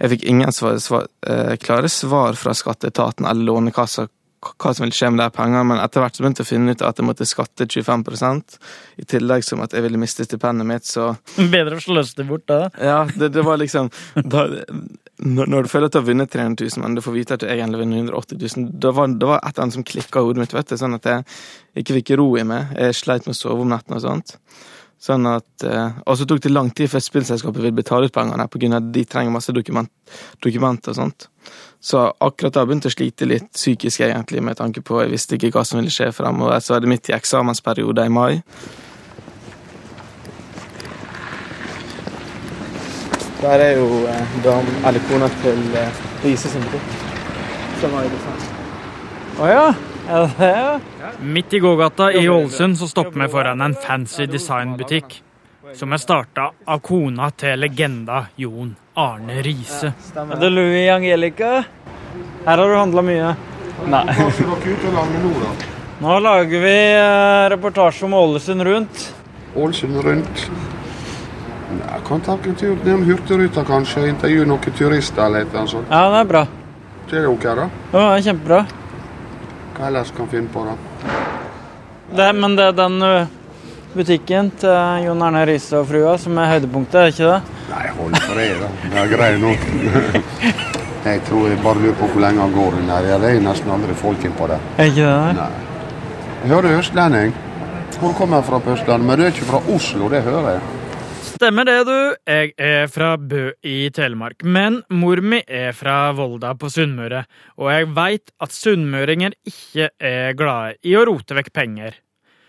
Jeg 0.00 0.10
fikk 0.10 0.24
ingen 0.26 0.52
svar, 0.52 0.78
svar, 0.80 1.06
eh, 1.28 1.54
klare 1.60 1.88
svar 1.92 2.34
fra 2.40 2.54
skatteetaten 2.56 3.28
eller 3.28 3.44
Lånekassa 3.44 4.08
hva 4.52 4.72
som 4.74 4.84
ville 4.84 4.96
skje 4.96 5.10
med 5.14 5.22
de 5.22 5.28
pengene, 5.34 5.62
men 5.70 5.80
etter 5.82 6.04
hvert 6.04 6.16
så 6.16 6.24
begynte 6.24 6.42
jeg 6.42 6.48
å 6.48 6.52
finne 6.52 6.74
ut 6.74 6.84
at 6.84 7.00
jeg 7.00 7.08
måtte 7.08 7.28
skatte 7.28 7.68
25% 7.70 8.58
i 9.02 9.06
tillegg 9.14 9.46
som 9.46 9.62
at 9.64 9.76
jeg 9.76 9.84
ville 9.86 10.00
miste 10.00 10.26
stipendet 10.26 10.68
mitt, 10.68 10.88
så 10.88 11.14
Bedre 11.54 11.80
å 11.80 11.84
sløse 11.84 12.18
det 12.18 12.28
bort 12.28 12.46
da. 12.50 12.66
Ja, 12.78 13.00
det, 13.14 13.32
det 13.36 13.46
var 13.46 13.60
liksom 13.60 13.90
da, 14.20 14.46
når, 15.24 15.46
når 15.46 15.66
du 15.66 15.70
føler 15.70 15.88
at 15.88 15.94
du 15.94 16.00
har 16.00 16.06
vunnet 16.08 16.32
300 16.32 16.58
000, 16.76 16.82
men 16.82 16.96
du 16.96 17.02
får 17.04 17.14
vite 17.14 17.36
at 17.36 17.44
du 17.44 17.48
egentlig 17.48 17.80
vinner 17.84 18.02
180 18.02 18.40
000, 18.58 18.70
da 18.82 18.94
var 18.94 19.12
det 19.12 19.30
var 19.30 19.40
et 19.40 19.52
eller 19.54 19.66
annet 19.66 19.78
som 19.78 19.86
klikka 19.86 20.20
i 20.20 20.28
hodet 20.28 20.42
mitt, 20.42 20.54
vet 20.56 20.72
du, 20.72 20.76
sånn 20.80 20.98
at 20.98 21.10
jeg 21.10 21.84
ikke 21.84 21.98
fikk 22.00 22.14
ro 22.20 22.28
i 22.40 22.46
meg. 22.46 22.74
Jeg 22.78 22.98
sleit 22.98 23.28
med 23.28 23.36
å 23.36 23.38
sove 23.38 23.62
om 23.64 23.70
natten 23.70 23.96
og 23.96 24.02
sånt. 24.02 24.36
Sånn 25.04 25.26
at, 25.28 25.64
eh, 25.64 25.90
Og 26.06 26.16
så 26.16 26.24
tok 26.24 26.40
det 26.40 26.52
lang 26.52 26.70
tid 26.70 26.88
før 26.88 27.02
spillselskapet 27.04 27.60
ville 27.60 27.76
betale 27.76 28.06
ut 28.08 28.12
pengene, 28.12 28.48
på 28.48 28.58
grunn 28.58 28.72
av 28.72 28.82
at 28.82 28.92
de 28.92 29.04
trenger 29.04 29.32
masse 29.32 29.52
dokument, 29.52 29.90
dokumenter 30.40 30.90
og 30.90 30.96
sånt. 30.96 31.28
Så 31.80 32.12
akkurat 32.20 32.54
da 32.54 32.64
begynte 32.64 32.88
jeg 32.88 32.94
å 32.94 32.96
slite 32.96 33.28
litt 33.28 33.52
psykisk, 33.52 34.00
egentlig, 34.00 34.42
med 34.42 34.56
tanke 34.56 34.80
på 34.80 35.02
jeg 35.02 35.12
visste 35.12 35.36
ikke 35.36 35.52
hva 35.52 35.64
som 35.66 35.78
ville 35.78 35.92
skje 35.92 36.08
fremover. 36.12 36.56
Så 36.60 36.72
var 36.72 36.80
det 36.80 36.88
midt 36.88 37.10
i 37.10 37.12
eksamensperiode 37.12 38.06
i 38.06 38.08
mai. 38.08 38.42
Der 43.42 43.60
er 43.60 43.76
jo 43.76 44.06
eh, 44.08 44.38
dam, 44.42 44.64
eller 44.86 45.00
kona 45.10 45.28
til 45.42 45.76
eh, 45.76 46.04
Lise 46.24 46.48
sin 46.48 46.64
butikk. 46.64 47.02
Å 49.34 49.93
ja. 50.08 50.14
Er 50.14 50.26
det 50.26 50.34
det, 50.38 50.50
ja? 50.58 51.10
Midt 51.20 51.52
i 51.54 51.58
gågata 51.58 52.12
i 52.12 52.28
Ålesund 52.28 52.78
så 52.78 52.88
stopper 52.88 53.20
vi 53.20 53.28
foran 53.28 53.60
en 53.60 53.74
fancy 53.74 54.26
designbutikk. 54.26 55.22
Som 55.74 55.92
er 55.92 55.98
starta 55.98 56.50
av 56.66 56.78
kona 56.84 57.30
til 57.34 57.58
legenda 57.58 58.26
Jon 58.36 58.74
Arne 58.94 59.40
Riise. 59.42 59.94
Er 60.16 60.36
det 60.38 60.50
Louis 60.52 60.90
Angelica? 60.92 61.64
Her 62.44 62.58
har 62.58 62.68
du 62.68 62.76
handla 62.76 63.02
mye. 63.02 63.32
Nei. 63.90 64.04
Nå 66.04 66.18
lager 66.20 66.60
vi 66.60 66.76
eh, 66.92 67.48
reportasje 67.50 68.04
om 68.06 68.14
Ålesund 68.14 68.62
rundt. 68.62 69.08
Ålesund 69.56 69.98
rundt. 70.04 70.46
Jeg 71.74 72.06
kan 72.06 72.20
ta 72.20 72.36
en 72.36 72.54
tur 72.54 72.76
ned 72.84 73.04
Hurtigruta, 73.08 73.64
kanskje. 73.66 74.08
Intervjue 74.12 74.46
noen 74.46 74.78
turister 74.78 75.26
eller 75.26 75.48
noe 75.50 75.66
sånt. 75.70 75.90
Ja, 75.90 76.06
det 76.12 76.22
er 76.22 76.30
bra. 76.30 76.46
Det 77.10 77.18
er 77.22 77.28
ok, 77.30 77.42
da. 77.42 77.68
Ja, 77.92 77.98
det 77.98 78.06
er 78.06 78.26
kjempebra. 78.28 78.64
Hva 79.74 79.88
ellers 79.88 80.12
kan 80.16 80.28
finne 80.30 80.48
på, 80.52 80.64
da? 80.64 80.74
Det, 82.14 82.28
men 82.38 82.54
det 82.56 82.68
er 82.70 82.76
den 82.78 83.00
butikken 83.94 84.50
til 84.58 85.06
Jon 85.06 85.22
Arne 85.22 85.44
Riise 85.48 85.78
og 85.80 85.88
frua 85.90 86.14
som 86.20 86.38
er 86.38 86.52
høydepunktet, 86.52 87.00
er 87.00 87.12
ikke 87.12 87.30
det? 87.30 87.58
Nei, 87.70 87.84
hold 87.98 88.16
fred, 88.26 88.62
da. 88.62 88.70
Det 88.84 89.02
er 89.02 89.12
grei 89.14 89.30
nå. 89.42 89.54
jeg 91.08 91.22
tror 91.28 91.48
jeg 91.50 91.60
bare 91.64 91.82
lurer 91.82 91.98
på 91.98 92.10
hvor 92.12 92.24
lenge 92.24 92.42
han 92.42 92.54
går 92.54 92.78
den 92.78 92.92
der. 92.92 93.10
Det 93.22 93.32
er 93.32 93.42
nesten 93.44 93.74
aldri 93.74 93.96
folk 93.98 94.26
innpå 94.28 94.50
der. 94.50 94.62
Er 94.78 94.92
ikke 94.92 95.10
det? 95.10 95.34
Nei. 95.40 95.50
Jeg 96.44 96.52
hører 96.52 96.78
østlending. 96.78 97.34
Hvor 98.00 98.12
kommer 98.18 98.36
jeg 98.40 98.44
fra 98.44 98.58
på 98.58 98.74
Østlandet? 98.74 99.06
Men 99.08 99.18
du 99.18 99.24
er 99.24 99.30
ikke 99.32 99.46
fra 99.48 99.60
Oslo, 99.74 100.08
det 100.12 100.22
hører 100.26 100.50
jeg. 100.56 100.64
Stemmer 101.34 101.66
det, 101.66 101.80
du. 101.88 102.14
Jeg 102.30 102.52
er 102.62 102.84
fra 102.86 103.16
Bø 103.18 103.48
i 103.66 103.88
Telemark. 103.90 104.44
Men 104.46 104.76
mor 104.94 105.18
mi 105.18 105.40
er 105.50 105.72
fra 105.74 106.12
Volda 106.14 106.52
på 106.54 106.68
Sunnmøre, 106.70 107.24
og 107.58 107.70
jeg 107.72 107.88
veit 107.96 108.30
at 108.44 108.54
sunnmøringer 108.54 109.34
ikke 109.42 109.88
er 109.98 110.36
glade 110.38 110.76
i 110.86 110.94
å 110.94 111.02
rote 111.08 111.34
vekk 111.34 111.50
penger. 111.56 111.96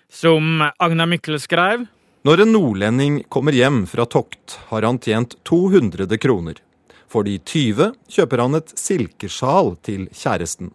Som 0.06 0.62
Agna 0.62 1.08
Mykle 1.10 1.39
skrev 1.42 1.88
Når 2.30 2.44
en 2.44 2.54
nordlending 2.54 3.18
kommer 3.25 3.58
hjem 3.58 3.88
fra 3.89 4.06
tokt, 4.06 4.60
har 4.70 4.86
han 4.86 5.01
tjent 5.01 5.34
200 5.50 6.22
kroner. 6.22 6.62
For 7.10 7.25
de 7.25 7.39
20 7.42 7.89
kjøper 8.06 8.44
han 8.44 8.60
et 8.60 8.75
silkesjal 8.77 9.80
til 9.82 10.06
kjæresten. 10.13 10.70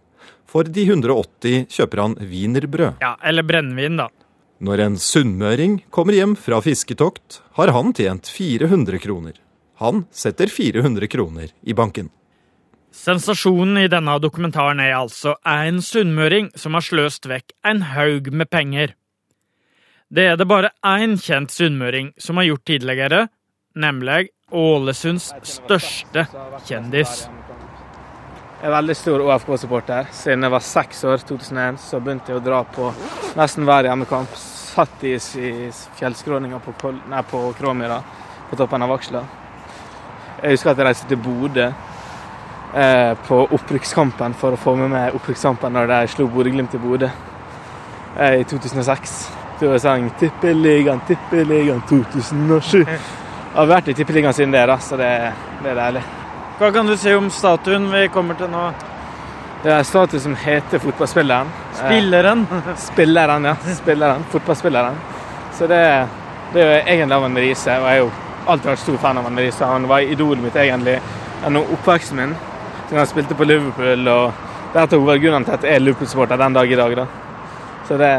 For 0.51 0.67
de 0.67 0.83
180 0.89 1.71
kjøper 1.71 2.03
han 2.03 2.19
wienerbrød. 2.19 2.99
Ja, 3.07 3.15
eller 3.23 3.47
brennevin, 3.47 4.03
da. 4.03 4.11
Når 4.61 4.81
en 4.85 4.97
sunnmøring 5.01 5.79
kommer 5.89 6.13
hjem 6.13 6.35
fra 6.37 6.59
fisketokt, 6.61 7.41
har 7.57 7.73
han 7.73 7.95
tjent 7.97 8.29
400 8.29 9.01
kroner. 9.01 9.39
Han 9.81 10.05
setter 10.13 10.53
400 10.53 11.09
kroner 11.09 11.49
i 11.65 11.73
banken. 11.73 12.11
Sensasjonen 12.93 13.79
i 13.81 13.89
denne 13.89 14.19
dokumentaren 14.21 14.83
er 14.85 14.99
altså 14.99 15.39
en 15.49 15.81
sunnmøring 15.81 16.51
som 16.61 16.77
har 16.77 16.85
sløst 16.85 17.29
vekk 17.31 17.55
en 17.65 17.81
haug 17.95 18.29
med 18.35 18.51
penger. 18.53 18.93
Det 20.13 20.27
er 20.29 20.37
det 20.37 20.49
bare 20.51 20.75
én 20.85 21.17
kjent 21.17 21.55
sunnmøring 21.55 22.13
som 22.21 22.37
har 22.37 22.51
gjort 22.51 22.67
tidligere, 22.69 23.29
nemlig 23.79 24.29
Ålesunds 24.53 25.31
største 25.47 26.27
kjendis. 26.67 27.29
Jeg 28.61 28.69
er 28.69 28.75
veldig 28.75 28.93
stor 28.93 29.23
OFK-supporter. 29.25 30.09
Siden 30.13 30.45
jeg 30.45 30.53
var 30.53 30.61
seks 30.61 30.99
år, 31.09 31.23
2001, 31.25 31.79
så 31.81 31.97
begynte 32.05 32.29
jeg 32.29 32.43
å 32.43 32.45
dra 32.45 32.59
på 32.69 32.91
nesten 33.39 33.65
hver 33.65 33.89
hjemmekamp. 33.89 34.35
Satt 34.37 35.01
i, 35.09 35.15
i 35.17 35.71
fjellskråninga 35.97 36.61
på, 36.61 36.91
nei, 37.09 37.23
på 37.31 37.41
Kråmyra, 37.57 37.97
på 38.51 38.59
toppen 38.61 38.85
av 38.85 38.93
Vaksla. 38.93 39.25
Jeg 40.43 40.59
husker 40.59 40.75
at 40.75 40.83
jeg 40.83 40.89
reiste 40.91 41.09
til 41.09 41.23
Bodø 41.25 41.71
eh, 41.71 43.15
på 43.31 43.41
opprykkskampen 43.57 44.37
for 44.37 44.53
å 44.53 44.61
få 44.61 44.77
med 44.77 44.93
meg 44.93 45.17
opprykkskampen 45.17 45.73
når 45.79 45.89
de 45.95 46.05
slo 46.13 46.29
Bodø-Glimt 46.29 46.77
i 46.77 46.85
Bodø 46.85 47.09
eh, 47.09 48.43
i 48.43 48.45
2006. 48.45 49.19
Da 49.57 49.73
jeg 49.73 49.87
sang 49.89 50.13
'Tippeligaen, 50.21 51.01
Tippeligaen 51.09 51.81
2007'. 51.89 52.85
Jeg 52.85 53.57
har 53.57 53.73
vært 53.73 53.89
i 53.89 53.97
Tippeligaen 53.97 54.37
siden 54.37 54.53
det, 54.53 54.69
da, 54.69 54.77
så 54.85 55.01
det, 55.01 55.15
det, 55.65 55.73
er 55.73 55.87
deilig. 55.87 56.09
Hva 56.61 56.69
kan 56.73 56.87
du 56.87 56.93
si 56.97 57.15
om 57.15 57.31
statuen 57.33 57.87
vi 57.89 58.03
kommer 58.13 58.37
til 58.37 58.51
nå? 58.53 58.67
Det 59.63 59.71
er 59.73 59.79
en 59.79 59.87
statue 59.89 60.21
som 60.21 60.35
heter 60.37 60.83
Fotballspilleren. 60.83 61.49
Spilleren? 61.73 62.43
Spilleren, 62.77 63.49
ja. 63.49 63.55
Spilleren. 63.79 64.27
Fotballspilleren. 64.29 64.99
Så 65.57 65.67
det, 65.71 65.81
det 66.53 66.61
er 66.61 66.69
jo 66.69 66.75
egentlig 66.83 67.17
av 67.17 67.25
Anne 67.31 67.47
Riise. 67.47 67.79
Og 67.81 67.89
jeg 67.89 67.95
har 67.95 67.99
jo 68.03 68.13
alltid 68.45 68.71
vært 68.75 68.85
stor 68.85 69.01
fan 69.07 69.23
av 69.23 69.31
Anne 69.31 69.47
Riise. 69.47 69.73
Han 69.73 69.89
var 69.89 70.05
idolet 70.05 70.45
mitt 70.45 70.61
egentlig 70.61 70.99
gjennom 71.01 71.75
oppveksten 71.79 72.21
min. 72.21 72.39
Siden 72.85 73.03
han 73.07 73.13
spilte 73.17 73.41
på 73.41 73.49
Liverpool. 73.49 74.15
og 74.19 74.47
Det 74.75 74.83
er 74.83 74.85
av 74.85 74.93
til 74.93 75.57
at 75.57 75.65
jeg 75.65 75.75
er 75.75 75.85
Liverpool-supporter 75.87 76.45
den 76.45 76.61
dag 76.61 76.73
i 76.73 76.83
dag. 76.85 76.97
da. 76.97 77.07
Så 77.89 77.97
det 77.97 78.15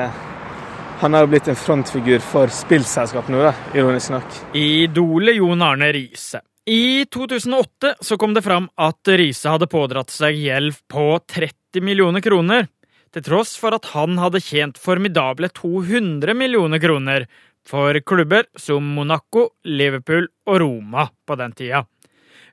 han 1.02 1.14
har 1.14 1.22
jo 1.22 1.36
blitt 1.36 1.48
en 1.48 1.56
frontfigur 1.56 2.20
for 2.26 2.50
spillselskap 2.50 3.30
nå, 3.30 3.42
da, 3.42 3.54
ironisk 3.74 4.18
nok. 4.18 4.46
Idolet 4.54 5.38
Jon 5.38 5.62
Arne 5.62 5.94
Riise. 5.94 6.42
I 6.66 7.06
2008 7.06 7.96
så 8.02 8.18
kom 8.18 8.34
det 8.34 8.42
fram 8.46 8.68
at 8.78 9.08
Riise 9.08 9.50
hadde 9.50 9.70
pådratt 9.70 10.12
seg 10.14 10.38
gjeld 10.38 10.76
på 10.92 11.06
30 11.26 11.82
millioner 11.82 12.22
kroner, 12.22 12.68
til 13.12 13.24
tross 13.26 13.56
for 13.58 13.74
at 13.74 13.88
han 13.96 14.20
hadde 14.22 14.44
tjent 14.46 14.78
formidable 14.78 15.50
200 15.58 16.36
millioner 16.38 16.80
kroner 16.80 17.26
for 17.68 17.98
klubber 18.06 18.46
som 18.58 18.86
Monaco, 18.94 19.50
Liverpool 19.66 20.28
og 20.46 20.62
Roma 20.62 21.08
på 21.26 21.38
den 21.40 21.56
tida. 21.58 21.82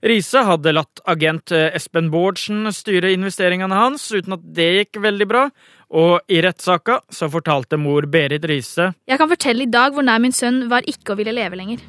Riise 0.01 0.45
hadde 0.47 0.73
latt 0.73 1.03
agent 1.11 1.53
Espen 1.53 2.09
Bårdsen 2.13 2.71
styre 2.73 3.11
investeringene 3.13 3.77
hans, 3.77 4.07
uten 4.15 4.39
at 4.39 4.47
det 4.57 4.69
gikk 4.77 5.03
veldig 5.05 5.29
bra, 5.29 5.45
og 5.93 6.33
i 6.33 6.41
rettssaka 6.45 7.03
så 7.13 7.29
fortalte 7.33 7.77
mor 7.81 8.09
Berit 8.09 8.47
Riise 8.49 8.93
Jeg 9.09 9.21
kan 9.21 9.29
fortelle 9.29 9.67
i 9.67 9.73
dag 9.73 9.93
hvor 9.93 10.07
nær 10.07 10.23
min 10.23 10.33
sønn 10.37 10.65
var 10.73 10.87
ikke 10.89 11.13
å 11.13 11.21
ville 11.21 11.37
leve 11.37 11.61
lenger. 11.61 11.85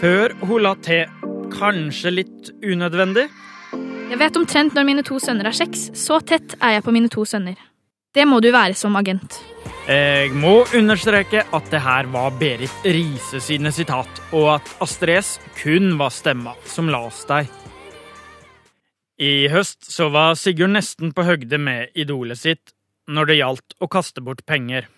Før 0.00 0.34
hun 0.42 0.62
la 0.66 0.74
til 0.82 1.06
kanskje 1.52 2.12
litt 2.12 2.50
unødvendig. 2.64 3.26
Jeg 4.06 4.18
vet 4.20 4.36
omtrent 4.38 4.76
når 4.76 4.86
mine 4.86 5.04
to 5.06 5.18
sønner 5.22 5.50
er 5.50 5.56
seks. 5.56 5.88
Så 5.98 6.20
tett 6.22 6.54
er 6.60 6.76
jeg 6.76 6.86
på 6.86 6.94
mine 6.94 7.10
to 7.12 7.24
sønner. 7.26 7.58
Det 8.14 8.24
må 8.28 8.38
du 8.40 8.48
være 8.54 8.76
som 8.78 8.96
agent. 8.96 9.38
Jeg 9.86 10.32
må 10.34 10.64
understreke 10.74 11.44
at 11.54 11.68
det 11.70 11.82
her 11.84 12.08
var 12.10 12.34
Berit 12.40 12.86
Riise 12.86 13.38
sine 13.44 13.70
sitat, 13.74 14.08
og 14.34 14.56
at 14.56 14.72
Astrid 14.82 15.20
S 15.20 15.36
kun 15.60 15.94
var 16.00 16.14
stemma 16.14 16.56
som 16.66 16.90
la 16.90 17.04
oss 17.06 17.22
deg. 17.28 17.50
I 19.22 19.46
høst 19.48 19.86
så 19.88 20.10
var 20.12 20.34
Sigurd 20.36 20.74
nesten 20.74 21.12
på 21.16 21.24
høgde 21.24 21.60
med 21.60 21.94
idolet 21.96 22.40
sitt 22.40 22.74
når 23.06 23.30
det 23.30 23.38
gjaldt 23.38 23.76
å 23.80 23.88
kaste 23.88 24.24
bort 24.24 24.42
penger. 24.48 24.88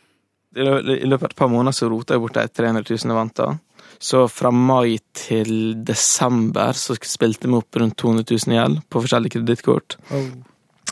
I 0.57 0.65
løpet 1.05 1.27
av 1.27 1.31
et 1.31 1.39
par 1.39 1.51
måneder 1.53 1.77
så 1.77 1.91
rota 1.93 2.17
jeg 2.17 2.25
bort 2.25 2.39
de 2.39 2.47
300 2.49 2.87
000 2.89 3.13
jeg 3.13 3.19
vant 3.19 3.43
av. 3.45 3.59
Så 3.99 4.27
fra 4.31 4.53
mai 4.55 4.99
til 5.17 5.75
desember 5.87 6.77
så 6.79 6.97
spilte 7.03 7.49
vi 7.49 7.59
opp 7.59 7.81
rundt 7.81 7.97
200 7.99 8.25
000 8.31 8.55
i 8.55 8.59
gjeld 8.59 8.85
på 8.89 9.03
forskjellige 9.03 9.39
kredittkort. 9.39 9.99
Oh. 10.15 10.29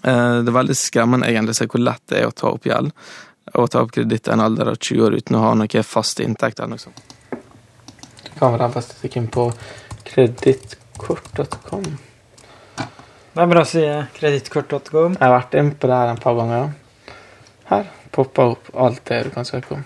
Det 0.03 0.51
er 0.51 0.55
veldig 0.55 0.77
skremmende 0.79 1.29
egentlig 1.31 1.57
å 1.57 1.59
se 1.61 1.69
hvor 1.71 1.83
lett 1.83 2.03
det 2.11 2.21
er 2.21 2.29
å 2.29 2.35
ta 2.37 2.51
opp 2.53 2.67
gjeld 2.69 2.93
og 3.55 3.71
ta 3.71 3.83
opp 3.85 3.93
kreditt 3.95 4.29
i 4.29 4.33
en 4.35 4.43
alder 4.43 4.73
av 4.73 4.77
20 4.77 5.05
år 5.07 5.17
uten 5.21 5.39
å 5.39 5.45
ha 5.45 5.53
noe 5.59 5.83
fast 5.87 6.21
inntekt 6.21 6.61
eller 6.61 6.75
noe 6.75 6.83
sånt. 6.83 7.15
Du 8.27 8.33
kan 8.39 8.53
vel 8.53 8.65
ha 8.65 8.69
statistikken 8.75 9.31
på 9.33 9.49
kredittkort.com. 10.07 11.87
Det 13.37 13.45
er 13.45 13.49
bra 13.53 13.63
å 13.63 13.69
si 13.69 13.83
Kredittkort.com. 14.17 15.17
Jeg 15.19 15.21
har 15.21 15.35
vært 15.35 15.57
inn 15.61 15.75
på 15.77 15.89
det 15.91 15.97
her 15.99 16.09
en 16.09 16.21
par 16.21 16.39
ganger. 16.39 16.71
Her 17.69 17.91
popper 18.15 18.55
opp 18.55 18.71
alt 18.87 19.03
det 19.11 19.27
du 19.27 19.31
kan 19.35 19.45
søke 19.45 19.77
om. 19.77 19.83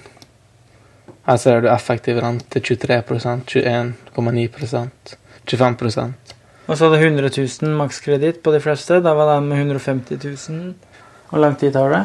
Her 1.27 1.37
ser 1.37 1.61
du 1.61 1.69
effektiv 1.69 2.21
rente 2.23 2.61
23% 2.61 3.45
21,9% 3.47 5.17
25% 5.51 6.35
Og 6.67 6.79
så 6.79 6.87
hadde 6.87 7.01
100 7.03 7.31
000 7.63 7.77
makskreditt 7.77 8.43
på 8.43 8.53
de 8.55 8.61
fleste. 8.63 9.01
Da 9.03 9.15
var 9.19 9.35
det 9.35 9.43
med 9.43 9.59
150 9.59 10.21
000. 10.25 10.75
Hvor 11.31 11.43
lang 11.43 11.59
tid 11.59 11.73
tar 11.73 11.91
det? 11.91 12.05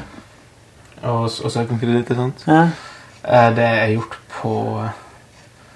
Og, 1.03 1.23
og 1.29 1.51
søke 1.51 1.73
om 1.73 1.79
kreditt, 1.79 2.09
sant? 2.17 2.45
Ja. 2.47 2.69
Eh, 3.23 3.49
det 3.55 3.65
er 3.65 3.93
gjort 3.93 4.17
på 4.31 4.53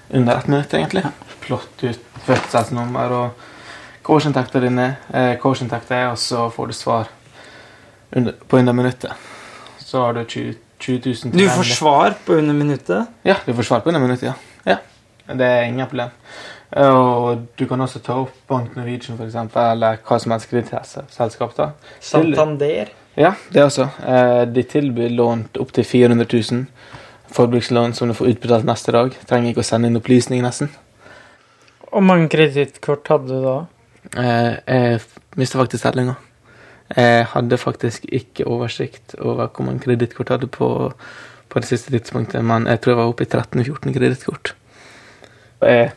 under 0.09 0.37
ett 0.37 0.47
minutt, 0.47 0.73
egentlig. 0.73 1.03
Plott 1.39 1.83
ut 1.83 1.99
fødselsnummer 2.25 3.13
og 3.13 4.09
årsinntekta 4.09 4.59
dine, 4.59 4.95
eh, 5.13 5.37
er, 5.37 6.07
og 6.09 6.17
så 6.17 6.49
får 6.49 6.67
du 6.67 6.73
svar 6.73 7.07
under, 8.11 8.33
på 8.47 8.57
under 8.57 8.73
minuttet. 8.73 9.11
Så 9.77 10.01
har 10.01 10.13
du 10.13 10.23
20, 10.25 10.55
20 10.79 11.15
000 11.25 11.33
Du 11.35 11.49
får 11.49 11.63
svar 11.75 12.15
på 12.25 12.39
under 12.39 12.55
minuttet? 12.55 13.07
Ja, 13.27 13.35
du 13.45 13.53
får 13.53 13.67
svar 13.67 13.83
på 13.83 13.91
under 13.91 14.01
minuttet, 14.03 14.31
ja. 14.31 14.33
ja. 14.63 14.77
Det 15.33 15.45
er 15.45 15.67
ingen 15.67 15.87
problem. 15.87 16.13
Og 16.69 17.45
du 17.57 17.65
kan 17.67 17.81
også 17.81 17.99
ta 18.05 18.15
opp 18.21 18.33
Bank 18.47 18.75
Norwegian, 18.77 19.17
for 19.17 19.25
eksempel, 19.25 19.71
eller 19.73 19.97
hva 20.05 20.19
som 20.21 20.33
helst 20.35 20.49
kredittselskap. 20.51 21.55
Santander? 21.99 22.91
Ja, 23.19 23.33
det 23.53 23.63
også. 23.65 23.89
Eh, 24.05 24.43
de 24.53 24.63
tilbyr 24.63 25.09
lån 25.09 25.47
opptil 25.59 25.85
400 25.85 26.27
000. 26.51 26.65
Forbrukslån 27.33 27.93
som 27.93 28.07
du 28.07 28.13
får 28.13 28.35
utbetalt 28.35 28.69
neste 28.69 28.93
dag. 28.93 29.17
Trenger 29.29 29.51
ikke 29.51 29.65
å 29.65 29.67
sende 29.67 29.89
inn 29.89 29.99
opplysninger, 29.99 30.45
nesten. 30.45 30.71
Hvor 31.89 32.05
mange 32.05 32.29
kredittkort 32.29 33.09
hadde 33.09 33.33
du 33.33 33.43
da? 33.43 33.57
Eh, 34.13 34.53
jeg 34.69 35.01
mista 35.41 35.59
faktisk 35.59 35.83
tellinga. 35.83 36.15
Jeg 36.95 37.27
hadde 37.33 37.57
faktisk 37.61 38.05
ikke 38.09 38.47
oversikt 38.49 39.13
over 39.21 39.51
hvor 39.53 39.67
mange 39.67 39.83
kredittkort 39.83 40.29
jeg 40.31 40.39
hadde 40.39 40.49
på, 40.53 40.69
på, 41.49 41.59
det 41.61 41.69
siste 41.69 41.93
tidspunktet, 41.93 42.41
men 42.45 42.65
jeg 42.67 42.81
tror 42.81 42.95
jeg 42.95 43.01
var 43.01 43.11
oppe 43.11 43.27
i 43.27 43.29
13-14 43.29 43.93
kredittkort. 43.93 44.55
Jeg 45.61 45.91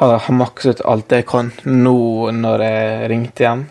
har 0.00 0.32
makset 0.32 0.80
alt 0.88 1.12
jeg 1.12 1.26
kan. 1.28 1.52
Nå 1.68 2.30
når 2.32 2.64
jeg 2.64 3.10
ringte 3.12 3.44
hjem, 3.44 3.66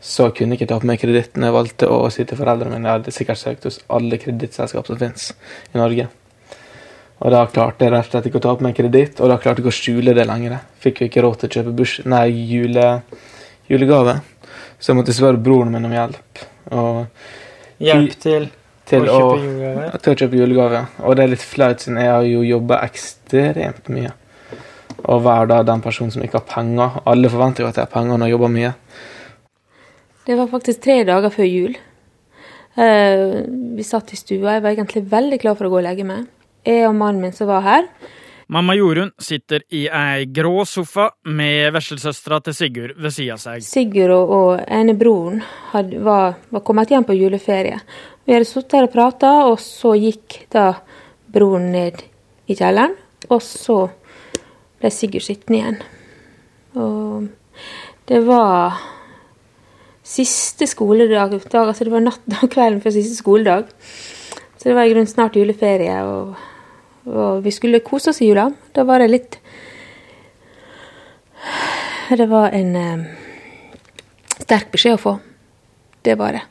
så 0.00 0.30
kunne 0.30 0.54
jeg 0.54 0.62
ikke 0.62 0.70
ta 0.70 0.78
på 0.80 0.88
meg 0.88 1.02
kreditten. 1.02 1.44
Jeg 1.44 1.56
valgte 1.56 1.90
å 1.92 2.06
si 2.14 2.24
til 2.24 2.38
foreldrene 2.38 2.78
mine 2.78 2.88
jeg 2.88 3.00
hadde 3.00 3.14
sikkert 3.14 3.42
søkt 3.42 3.68
hos 3.68 3.80
alle 3.92 4.20
kredittselskap 4.22 4.88
som 4.88 5.00
finnes 5.00 5.32
i 5.74 5.80
Norge. 5.80 6.08
Og 7.18 7.34
da 7.34 7.42
klarte 7.50 7.84
jeg 7.84 7.92
rett 7.92 8.06
og 8.06 8.12
slett 8.12 8.28
ikke 8.30 8.38
å 8.38 8.44
ta 8.44 8.52
opp 8.54 8.60
meg 8.62 8.76
kreditt, 8.78 9.18
og 9.18 9.28
da 9.28 9.40
klarte 9.42 9.58
jeg 9.58 9.66
ikke 9.66 9.74
å 9.74 9.80
skjule 9.80 10.14
det 10.14 10.26
lenger. 10.28 10.60
Fikk 10.78 11.02
jo 11.02 11.08
ikke 11.10 11.24
råd 11.24 11.40
til 11.40 11.48
å 11.48 11.54
kjøpe 11.56 11.74
bush 11.80 12.06
nei, 12.06 12.28
jule, 12.30 12.86
julegave, 13.68 14.20
så 14.78 14.92
jeg 14.92 15.00
måtte 15.00 15.14
spørre 15.16 15.40
broren 15.42 15.72
min 15.74 15.88
om 15.88 15.94
hjelp. 15.94 16.44
Og 16.70 17.82
hjelp 17.82 18.14
til, 18.22 18.46
til, 18.86 19.08
å 19.10 19.18
kjøpe 19.18 19.42
julegave? 19.42 19.90
Til 20.04 20.12
å 20.12 20.18
kjøpe 20.22 20.40
julegave. 20.40 20.82
Og 21.02 21.18
det 21.18 21.24
er 21.24 21.32
litt 21.34 21.44
flaut, 21.44 21.82
siden 21.82 22.00
jeg 22.02 22.12
har 22.14 22.28
jo 22.28 22.44
jobba 22.46 22.80
ekstremt 22.86 23.90
mye. 23.94 24.14
Og 25.08 25.22
hver 25.24 25.50
dag 25.50 25.66
den 25.66 25.82
personen 25.82 26.14
som 26.14 26.22
ikke 26.24 26.40
har 26.40 26.48
penger. 26.50 27.00
Alle 27.10 27.30
forventer 27.32 27.64
jo 27.64 27.70
at 27.70 27.78
jeg 27.78 27.88
har 27.88 27.92
penger 27.92 28.18
når 28.18 28.30
jeg 28.30 28.36
jobber 28.36 28.54
mye. 28.54 28.72
Det 30.28 30.36
var 30.36 30.50
faktisk 30.52 30.82
tre 30.84 31.00
dager 31.08 31.32
før 31.32 31.48
jul. 31.48 31.76
Uh, 32.78 33.42
vi 33.74 33.86
satt 33.86 34.12
i 34.14 34.18
stua. 34.20 34.58
Jeg 34.58 34.64
var 34.66 34.74
egentlig 34.74 35.06
veldig 35.10 35.40
klar 35.42 35.58
for 35.58 35.66
å 35.66 35.72
gå 35.72 35.80
og 35.80 35.86
legge 35.88 36.06
meg. 36.06 36.28
Jeg 36.66 36.86
og 36.86 36.98
mannen 36.98 37.22
min 37.24 37.34
som 37.34 37.50
var 37.50 37.64
her. 37.66 37.88
Mamma 38.48 38.72
Jorunn 38.74 39.10
sitter 39.20 39.60
i 39.76 39.82
ei 39.92 40.24
grå 40.32 40.62
sofa 40.64 41.10
med 41.36 41.68
veslesøstera 41.74 42.38
til 42.46 42.54
Sigurd 42.56 42.94
ved 42.96 43.12
sida 43.12 43.34
av 43.34 43.42
seg. 43.42 43.66
Sigurd 43.66 44.14
og, 44.14 44.32
og 44.32 44.62
ene 44.72 44.94
broren 44.96 45.42
var, 45.74 46.38
var, 46.48 46.62
kommet 46.64 46.88
hjem 46.94 47.04
på 47.04 47.18
juleferie. 47.18 47.76
Vi 48.24 48.32
hadde 48.32 48.48
sittet 48.48 48.78
her 48.78 48.88
og 48.88 48.94
prata, 48.94 49.34
og 49.50 49.60
så 49.60 49.92
gikk 50.00 50.38
da 50.54 50.70
broren 51.28 51.68
ned 51.76 52.00
i 52.48 52.56
kjelleren. 52.56 52.96
Og 53.28 53.44
så 53.44 53.82
ble 54.80 54.96
Sigurd 54.96 55.28
sittende 55.28 55.60
igjen. 55.60 55.80
Og 56.80 57.28
det 58.08 58.24
var 58.24 58.80
siste 60.08 60.64
skoledag, 60.72 61.36
dag, 61.52 61.66
altså 61.68 61.84
det 61.84 61.92
var 61.92 62.08
natt 62.08 62.38
og 62.40 62.48
kvelden 62.48 62.80
før 62.80 62.96
siste 62.96 63.20
skoledag. 63.20 63.68
Så 64.56 64.70
det 64.70 64.78
var 64.78 64.88
i 64.88 64.96
grunnen 64.96 65.10
snart 65.10 65.36
juleferie, 65.36 66.00
og, 66.00 66.32
og 67.08 67.42
vi 67.44 67.52
skulle 67.54 67.80
kose 67.84 68.12
oss 68.12 68.20
i 68.22 68.28
jula. 68.28 68.48
Da 68.74 68.84
var 68.88 69.02
det 69.02 69.10
litt 69.12 69.38
Det 72.08 72.26
var 72.28 72.54
en 72.56 72.76
eh, 72.76 73.02
sterk 74.40 74.70
beskjed 74.72 74.96
å 74.96 75.02
få. 75.02 75.18
Det 76.04 76.14
var 76.16 76.38
det. 76.38 76.44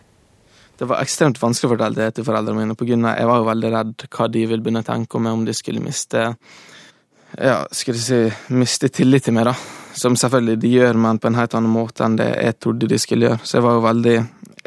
Det 0.78 0.86
var 0.86 1.02
ekstremt 1.02 1.40
vanskelig 1.42 1.72
å 1.72 1.74
fortelle 1.74 1.98
det 1.98 2.16
til 2.16 2.26
foreldrene 2.28 2.62
mine, 2.62 2.78
på 2.78 2.86
grunn 2.86 3.08
av 3.10 3.18
jeg 3.18 3.30
var 3.30 3.40
jo 3.42 3.48
veldig 3.48 3.72
redd 3.74 4.08
hva 4.14 4.28
de 4.30 4.44
ville 4.46 4.62
begynne 4.62 4.84
å 4.84 4.88
tenke 4.88 5.18
om 5.18 5.30
om 5.32 5.46
de 5.48 5.56
skulle 5.58 5.82
miste 5.82 6.28
ja, 7.34 7.64
skulle 7.74 7.98
jeg 7.98 8.06
si, 8.06 8.54
miste 8.56 8.90
tillit 8.94 9.26
til 9.28 9.36
meg, 9.36 9.50
da. 9.50 9.56
Som 9.98 10.16
selvfølgelig 10.20 10.60
de 10.62 10.74
gjør, 10.78 11.00
men 11.02 11.20
på 11.20 11.32
en 11.32 11.40
helt 11.40 11.56
annen 11.58 11.74
måte 11.74 12.06
enn 12.06 12.20
det 12.20 12.30
jeg 12.30 12.60
trodde 12.62 12.90
de 12.90 13.00
skulle 13.02 13.28
gjøre. 13.28 13.40
Så 13.42 13.58
jeg 13.58 13.66
var 13.66 13.78
jo 13.78 13.86
veldig 13.88 14.18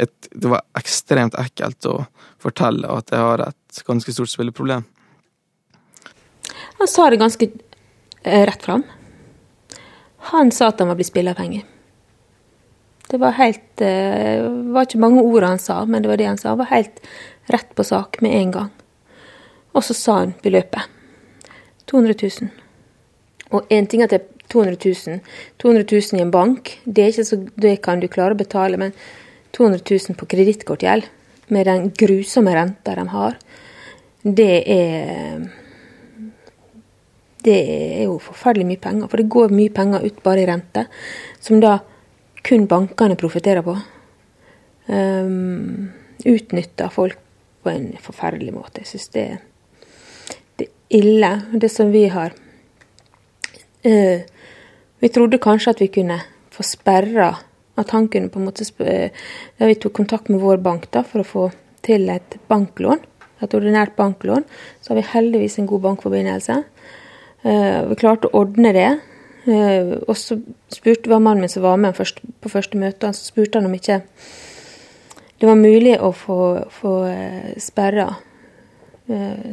et, 0.01 0.31
Det 0.31 0.51
var 0.51 0.67
ekstremt 0.79 1.39
ekkelt 1.39 1.87
å 1.87 1.97
fortelle 2.43 2.91
at 2.91 3.15
jeg 3.15 3.23
har 3.23 3.45
et 3.47 3.83
ganske 3.87 4.13
stort 4.17 4.33
spilleproblem. 4.33 4.85
Han 6.81 6.89
sa 6.89 7.11
det 7.11 7.21
ganske 7.21 7.49
eh, 8.23 8.47
rett 8.47 8.63
fram. 8.63 8.83
Han 10.33 10.51
sa 10.53 10.71
at 10.71 10.79
han 10.81 10.89
var 10.89 10.97
blitt 10.97 11.11
spilleavhengig. 11.11 11.61
Det 13.11 13.19
var 13.21 13.37
helt 13.37 13.61
Det 13.77 13.89
eh, 13.89 14.47
var 14.73 14.89
ikke 14.89 15.01
mange 15.01 15.21
ord 15.21 15.45
han 15.45 15.61
sa, 15.61 15.83
men 15.85 16.03
det 16.03 16.09
var 16.09 16.17
det 16.17 16.31
han 16.31 16.41
sa. 16.41 16.55
Han 16.55 16.63
var 16.63 16.73
helt 16.73 17.03
rett 17.53 17.75
på 17.75 17.85
sak 17.85 18.21
med 18.25 18.33
en 18.33 18.51
gang. 18.57 18.73
Og 19.77 19.85
så 19.85 19.95
sa 19.95 20.17
han 20.23 20.35
beløpet. 20.43 20.89
200 21.93 22.17
000. 22.23 22.51
Og 23.51 23.69
én 23.69 23.87
ting 23.87 24.03
at 24.03 24.11
det 24.11 24.23
er 24.23 24.27
200 24.49 24.81
000. 24.81 25.21
200 25.61 25.85
000 25.93 26.19
i 26.21 26.25
en 26.25 26.33
bank, 26.33 26.79
det, 26.85 27.05
er 27.05 27.13
ikke 27.13 27.29
så, 27.29 27.43
det 27.61 27.77
kan 27.85 28.01
du 28.01 28.09
klare 28.09 28.33
å 28.33 28.41
betale, 28.41 28.81
men 28.81 28.97
200 29.53 29.85
000 29.85 30.17
på 30.17 30.33
kredittkortgjeld, 30.33 31.05
med 31.49 31.67
den 31.67 31.91
grusomme 31.93 32.57
renta 32.57 32.97
de 32.97 33.09
har, 33.11 33.37
det 34.23 34.55
er 34.65 35.51
Det 37.45 37.57
er 37.57 38.05
jo 38.05 38.19
forferdelig 38.23 38.67
mye 38.69 38.83
penger. 38.83 39.09
For 39.09 39.21
det 39.21 39.33
går 39.33 39.55
mye 39.55 39.73
penger 39.73 40.05
ut 40.05 40.21
bare 40.25 40.43
i 40.43 40.49
rente, 40.49 40.87
som 41.41 41.61
da 41.63 41.79
kun 42.45 42.67
bankene 42.69 43.17
profitterer 43.21 43.65
på. 43.65 43.77
Um, 44.91 45.91
utnytter 46.27 46.91
folk 46.93 47.19
på 47.63 47.71
en 47.71 47.93
forferdelig 48.01 48.53
måte. 48.55 48.83
Jeg 48.83 48.93
syns 48.95 49.13
det 49.15 49.25
er 49.29 49.39
ille, 50.91 51.31
det 51.53 51.71
som 51.71 51.93
vi 51.93 52.09
har 52.11 52.33
uh, 53.87 54.19
Vi 55.01 55.09
trodde 55.09 55.39
kanskje 55.39 55.71
at 55.77 55.81
vi 55.81 55.87
kunne 55.95 56.19
få 56.51 56.65
sperra 56.67 57.31
At 57.79 57.95
han 57.95 58.09
kunne 58.09 58.29
på 58.29 58.41
en 58.41 58.49
måte 58.49 58.67
Da 58.67 59.69
Vi 59.69 59.79
tok 59.79 59.93
kontakt 59.93 60.29
med 60.29 60.41
vår 60.41 60.59
bank 60.59 60.91
da, 60.91 61.05
for 61.05 61.23
å 61.23 61.29
få 61.29 61.45
til 61.81 62.11
et 62.13 62.37
banklån. 62.49 63.01
Et 63.41 63.55
ordinært 63.57 63.95
banklån. 63.97 64.45
Så 64.83 64.93
har 64.93 64.99
vi 64.99 65.07
heldigvis 65.15 65.59
en 65.59 65.67
god 65.67 65.81
bankforbindelse. 65.87 66.59
Uh, 67.45 67.89
vi 67.89 67.99
klarte 68.01 68.29
å 68.29 68.43
ordne 68.43 68.73
det. 68.77 68.89
Uh, 69.47 69.97
og 70.05 70.17
så 70.21 70.39
spurte 70.73 71.11
var 71.11 71.23
mannen 71.25 71.47
min 71.47 71.53
som 71.53 71.65
var 71.65 71.81
med 71.81 71.97
på 71.97 72.53
første 72.53 72.81
møte, 72.81 73.13
så 73.17 73.31
spurte 73.33 73.61
han 73.61 73.71
om 73.71 73.77
ikke 73.77 74.03
det 75.41 75.49
var 75.49 75.57
mulig 75.57 75.95
å 75.97 76.11
få, 76.13 76.41
få 76.81 76.97
uh, 77.09 77.53
sperra 77.61 78.11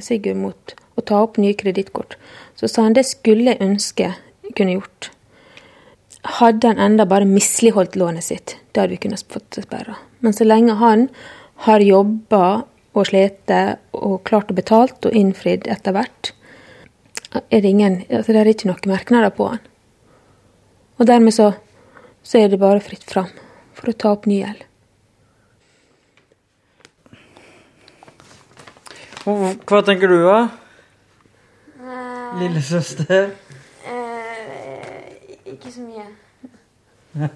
Sigurd 0.06 0.38
mot 0.38 0.74
å 1.00 1.02
ta 1.02 1.18
opp 1.26 1.40
nye 1.42 1.56
kredittkort. 1.58 2.14
Så 2.54 2.68
sa 2.70 2.84
han 2.86 2.94
det 2.94 3.08
skulle 3.10 3.56
jeg 3.56 3.64
ønske 3.66 4.12
jeg 4.12 4.54
kunne 4.54 4.76
gjort. 4.76 5.08
Hadde 6.38 6.70
han 6.70 6.84
enda 6.84 7.08
bare 7.10 7.26
misligholdt 7.26 7.98
lånet 7.98 8.28
sitt, 8.28 8.54
da 8.70 8.84
hadde 8.84 8.94
vi 8.94 9.00
kunnet 9.08 9.26
fått 9.34 9.48
det 9.56 9.64
sperra. 9.66 9.96
Men 10.22 10.36
så 10.38 10.46
lenge 10.46 10.76
han 10.78 11.08
har 11.66 11.82
jobba 11.82 12.44
og 12.98 13.10
slitt 13.10 13.50
og 13.98 14.20
klart 14.28 14.52
å 14.54 14.58
betalt 14.58 15.10
og 15.10 15.18
innfridd 15.18 15.66
etter 15.72 15.96
hvert, 15.96 16.34
er 17.36 17.62
det 17.62 17.70
ingen 17.70 18.00
altså 18.10 18.34
Det 18.34 18.42
er 18.42 18.52
ikke 18.52 18.70
noen 18.70 18.92
merknader 18.92 19.34
på 19.36 19.50
han. 19.52 19.60
Og 20.98 21.08
dermed 21.08 21.36
så, 21.36 21.52
så 22.24 22.40
er 22.40 22.48
det 22.50 22.60
bare 22.60 22.82
fritt 22.82 23.04
fram 23.06 23.30
for 23.78 23.92
å 23.92 23.94
ta 23.94 24.14
opp 24.16 24.26
ny 24.30 24.42
gjeld. 24.42 24.64
Hva 29.28 29.82
tenker 29.84 30.08
du, 30.08 30.22
da? 30.24 30.40
Lillesøster? 32.40 33.34
Eh, 33.84 35.04
ikke 35.52 35.72
så 35.74 35.84
mye. 35.84 36.08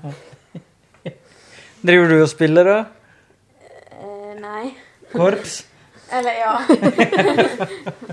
Driver 1.86 2.08
du 2.14 2.16
og 2.22 2.30
spiller, 2.32 2.72
da? 2.72 2.80
Eh, 4.00 4.34
nei. 4.40 4.72
Korps? 5.12 5.66
Eller, 6.16 6.34
ja. 6.40 6.54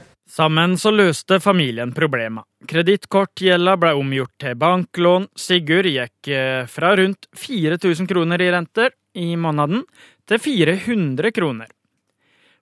Sammen 0.29 0.77
så 0.79 0.91
løste 0.93 1.39
familien 1.41 1.95
problemet. 1.97 2.45
Kredittkortgjelda 2.69 3.79
ble 3.81 3.95
omgjort 3.97 4.35
til 4.43 4.59
banklån. 4.61 5.31
Sigurd 5.33 5.89
gikk 5.89 6.29
eh, 6.29 6.67
fra 6.69 6.93
rundt 7.01 7.31
4000 7.33 8.09
kroner 8.11 8.43
i 8.45 8.51
renter 8.53 8.93
i 9.17 9.31
måneden 9.41 9.87
til 10.29 10.43
400 10.45 11.33
kroner. 11.33 11.71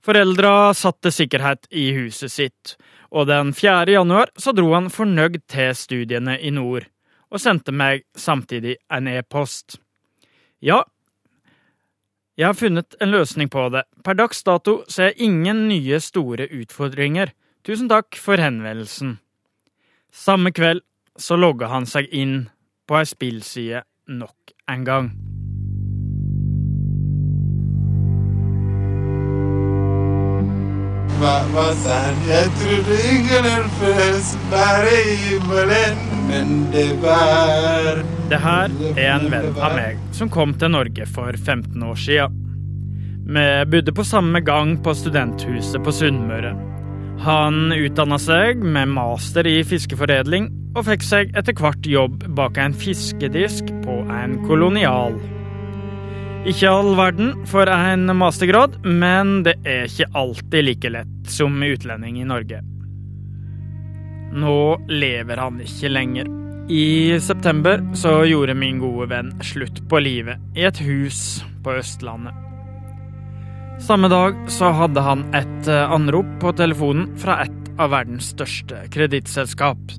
Foreldra 0.07 0.71
satte 0.79 1.11
sikkerhet 1.11 1.67
i 1.75 1.89
huset 1.97 2.31
sitt, 2.31 2.77
og 3.11 3.27
den 3.27 3.51
4. 3.51 3.91
januar 3.97 4.31
så 4.39 4.55
dro 4.55 4.69
han 4.77 4.87
fornøyd 4.93 5.41
til 5.51 5.73
studiene 5.75 6.37
i 6.39 6.53
nord, 6.55 6.87
og 7.35 7.43
sendte 7.43 7.75
meg 7.75 8.05
samtidig 8.15 8.77
en 8.95 9.11
e-post. 9.11 9.81
Ja, 10.63 10.85
jeg 12.39 12.47
har 12.47 12.55
funnet 12.55 12.95
en 13.01 13.11
løsning 13.11 13.51
på 13.51 13.67
det. 13.75 13.83
Per 14.05 14.15
dags 14.15 14.45
dato 14.47 14.85
ser 14.93 15.11
jeg 15.11 15.27
ingen 15.27 15.67
nye 15.71 15.99
store 16.05 16.47
utfordringer. 16.53 17.33
Tusen 17.67 17.89
takk 17.91 18.15
for 18.23 18.39
henvendelsen. 18.39 19.17
Samme 20.15 20.53
kveld 20.55 20.85
så 21.19 21.35
logga 21.35 21.67
han 21.67 21.87
seg 21.91 22.07
inn 22.15 22.45
på 22.87 22.95
ei 23.01 23.07
spillside 23.11 23.81
nok 24.07 24.53
en 24.71 24.85
gang. 24.87 25.09
Mamma 31.17 31.65
sann, 31.81 32.21
jeg 32.29 32.53
trodde 32.61 33.01
ingen 33.11 33.67
føles 33.81 34.31
bare 34.53 34.95
i 35.01 35.17
himmelen, 35.25 35.99
men 36.29 36.55
det 36.71 36.93
var 37.03 38.05
Det 38.31 38.41
her 38.47 38.79
er 38.93 39.11
en 39.17 39.27
venn 39.33 39.51
av 39.59 39.75
meg 39.75 39.99
som 40.15 40.31
kom 40.31 40.55
til 40.55 40.71
Norge 40.77 41.11
for 41.11 41.35
15 41.35 41.83
år 41.83 41.99
sia. 41.99 42.31
Vi 43.27 43.51
bodde 43.75 43.97
på 43.97 44.07
samme 44.07 44.45
gang 44.45 44.77
på 44.79 44.95
studenthuset 44.95 45.83
på 45.83 45.91
Sunnmøre. 45.91 46.55
Han 47.25 47.73
utdanna 47.73 48.19
seg 48.21 48.61
med 48.61 48.93
master 48.93 49.47
i 49.49 49.63
fiskeforedling, 49.65 50.51
og 50.77 50.85
fikk 50.91 51.07
seg 51.07 51.33
etter 51.39 51.57
hvert 51.57 51.89
jobb 51.89 52.27
bak 52.37 52.59
en 52.61 52.77
fiskedisk 52.77 53.71
på 53.87 54.03
en 54.13 54.37
kolonial. 54.45 55.17
Ikke 56.47 56.71
all 56.71 56.93
verden 56.99 57.33
for 57.51 57.67
en 57.73 58.07
mastergrad, 58.15 58.77
men 58.85 59.41
det 59.49 59.57
er 59.67 59.89
ikke 59.89 60.11
alltid 60.15 60.69
like 60.69 60.93
lett 60.93 61.33
som 61.33 61.57
utlending 61.65 62.21
i 62.21 62.29
Norge. 62.29 62.61
Nå 64.37 64.59
lever 64.93 65.41
han 65.41 65.59
ikke 65.65 65.91
lenger. 65.91 66.31
I 66.71 67.19
september 67.23 67.83
så 67.99 68.21
gjorde 68.27 68.59
min 68.59 68.79
gode 68.83 69.09
venn 69.11 69.35
slutt 69.43 69.81
på 69.89 70.03
livet 70.03 70.59
i 70.59 70.67
et 70.69 70.83
hus 70.83 71.41
på 71.65 71.79
Østlandet. 71.81 72.46
Samme 73.79 74.09
dag 74.09 74.39
så 74.49 74.71
hadde 74.73 75.03
han 75.05 75.23
et 75.37 75.69
anrop 75.69 76.29
på 76.41 76.53
telefonen 76.57 77.11
fra 77.21 77.43
et 77.45 77.71
av 77.77 77.93
verdens 77.93 78.31
største 78.33 78.87
kredittselskap. 78.93 79.93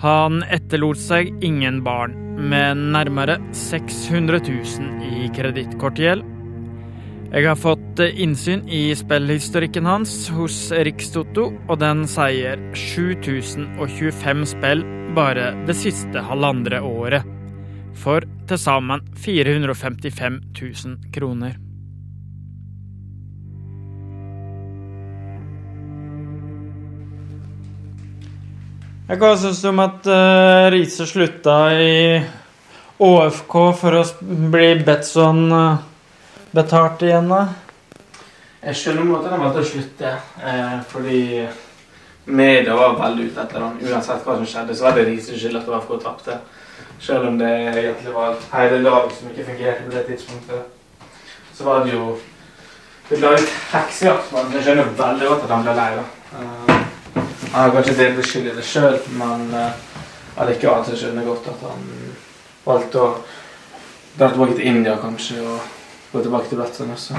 Han 0.00 0.44
etterlot 0.46 1.00
seg 1.02 1.32
ingen 1.44 1.82
barn, 1.84 2.14
med 2.40 2.78
nærmere 2.94 3.36
600 3.52 4.38
000 4.46 5.02
i 5.04 5.26
kredittkortgjeld. 5.36 6.22
Jeg 7.30 7.46
har 7.46 7.58
fått 7.58 8.00
innsyn 8.00 8.62
i 8.66 8.94
spillhistorikken 8.96 9.86
hans 9.86 10.14
hos 10.34 10.56
Rikstoto, 10.72 11.50
og 11.68 11.78
den 11.82 12.06
sier 12.10 12.62
7025 12.72 14.46
spill 14.54 14.86
bare 15.14 15.52
det 15.68 15.76
siste 15.78 16.22
halvandre 16.26 16.80
året. 16.86 17.26
For 17.98 18.24
til 18.48 18.62
sammen 18.62 19.04
455 19.20 20.40
000 20.62 21.12
kroner. 21.14 21.58
Hva 29.10 29.32
syns 29.34 29.58
du 29.58 29.72
om 29.72 29.80
at 29.82 30.06
uh, 30.06 30.68
Riise 30.70 31.02
slutta 31.08 31.56
i 31.74 32.20
ÅFK 33.02 33.56
for 33.80 33.96
å 33.98 34.04
bli 34.22 34.68
bedt 34.86 35.08
sånn 35.08 35.48
uh, 35.50 35.80
betalt 36.54 37.02
igjen, 37.02 37.26
da? 37.32 37.40
Jeg 38.60 38.78
skjønner 38.78 39.08
på 39.08 39.32
han 39.32 39.42
valgte 39.42 39.64
å 39.64 39.66
slutte, 39.66 40.14
eh, 40.44 40.78
fordi 40.92 41.20
media 42.30 42.78
var 42.78 42.98
veldig 43.00 43.28
ute 43.32 43.42
etter 43.42 43.64
han. 43.64 43.78
Uansett 43.82 44.26
hva 44.26 44.36
som 44.36 44.46
skjedde, 44.46 44.76
så 44.78 44.86
var 44.86 44.98
det 44.98 45.08
Riises 45.08 45.42
skyld 45.42 45.58
at 45.58 45.70
AFK 45.74 45.94
tapte. 46.04 46.38
Selv 47.00 47.32
om 47.32 47.38
det 47.40 47.50
egentlig 47.50 48.14
var 48.14 48.36
hele 48.52 48.82
laget 48.84 49.16
som 49.16 49.30
ikke 49.32 49.48
fungerte 49.48 49.86
på 49.86 49.94
det 49.96 50.04
tidspunktet. 50.12 51.06
Så 51.56 51.66
var 51.66 51.86
det 51.86 51.96
jo 51.96 52.18
Det 53.10 53.18
ble 53.18 53.32
litt 53.34 53.54
heksejakt, 53.72 54.28
men 54.36 54.52
jeg 54.54 54.68
skjønner 54.68 54.92
veldig 55.00 55.32
godt 55.32 55.48
at 55.48 55.56
han 55.56 55.64
ble 55.66 55.80
lei. 55.80 55.94
da. 55.98 56.69
Eh, 57.50 57.56
han 57.56 57.70
har 57.70 57.76
kanskje 57.76 57.98
delvis 57.98 58.32
skyld 58.32 58.50
i 58.52 58.56
det 58.56 58.64
sjøl, 58.66 58.98
men 59.18 59.48
allikevel 60.40 60.84
så 60.86 60.96
skjønner 60.96 61.24
jeg 61.24 61.30
godt 61.30 61.48
at 61.52 61.64
han 61.68 61.86
valgte 62.64 63.00
å 63.02 63.08
dra 64.18 64.28
tilbake 64.30 64.56
til 64.58 64.68
India, 64.70 64.96
kanskje, 65.00 65.40
og 65.42 66.12
gå 66.12 66.22
tilbake 66.22 66.50
til 66.50 66.60
Bretton 66.60 66.94
også. 66.94 67.18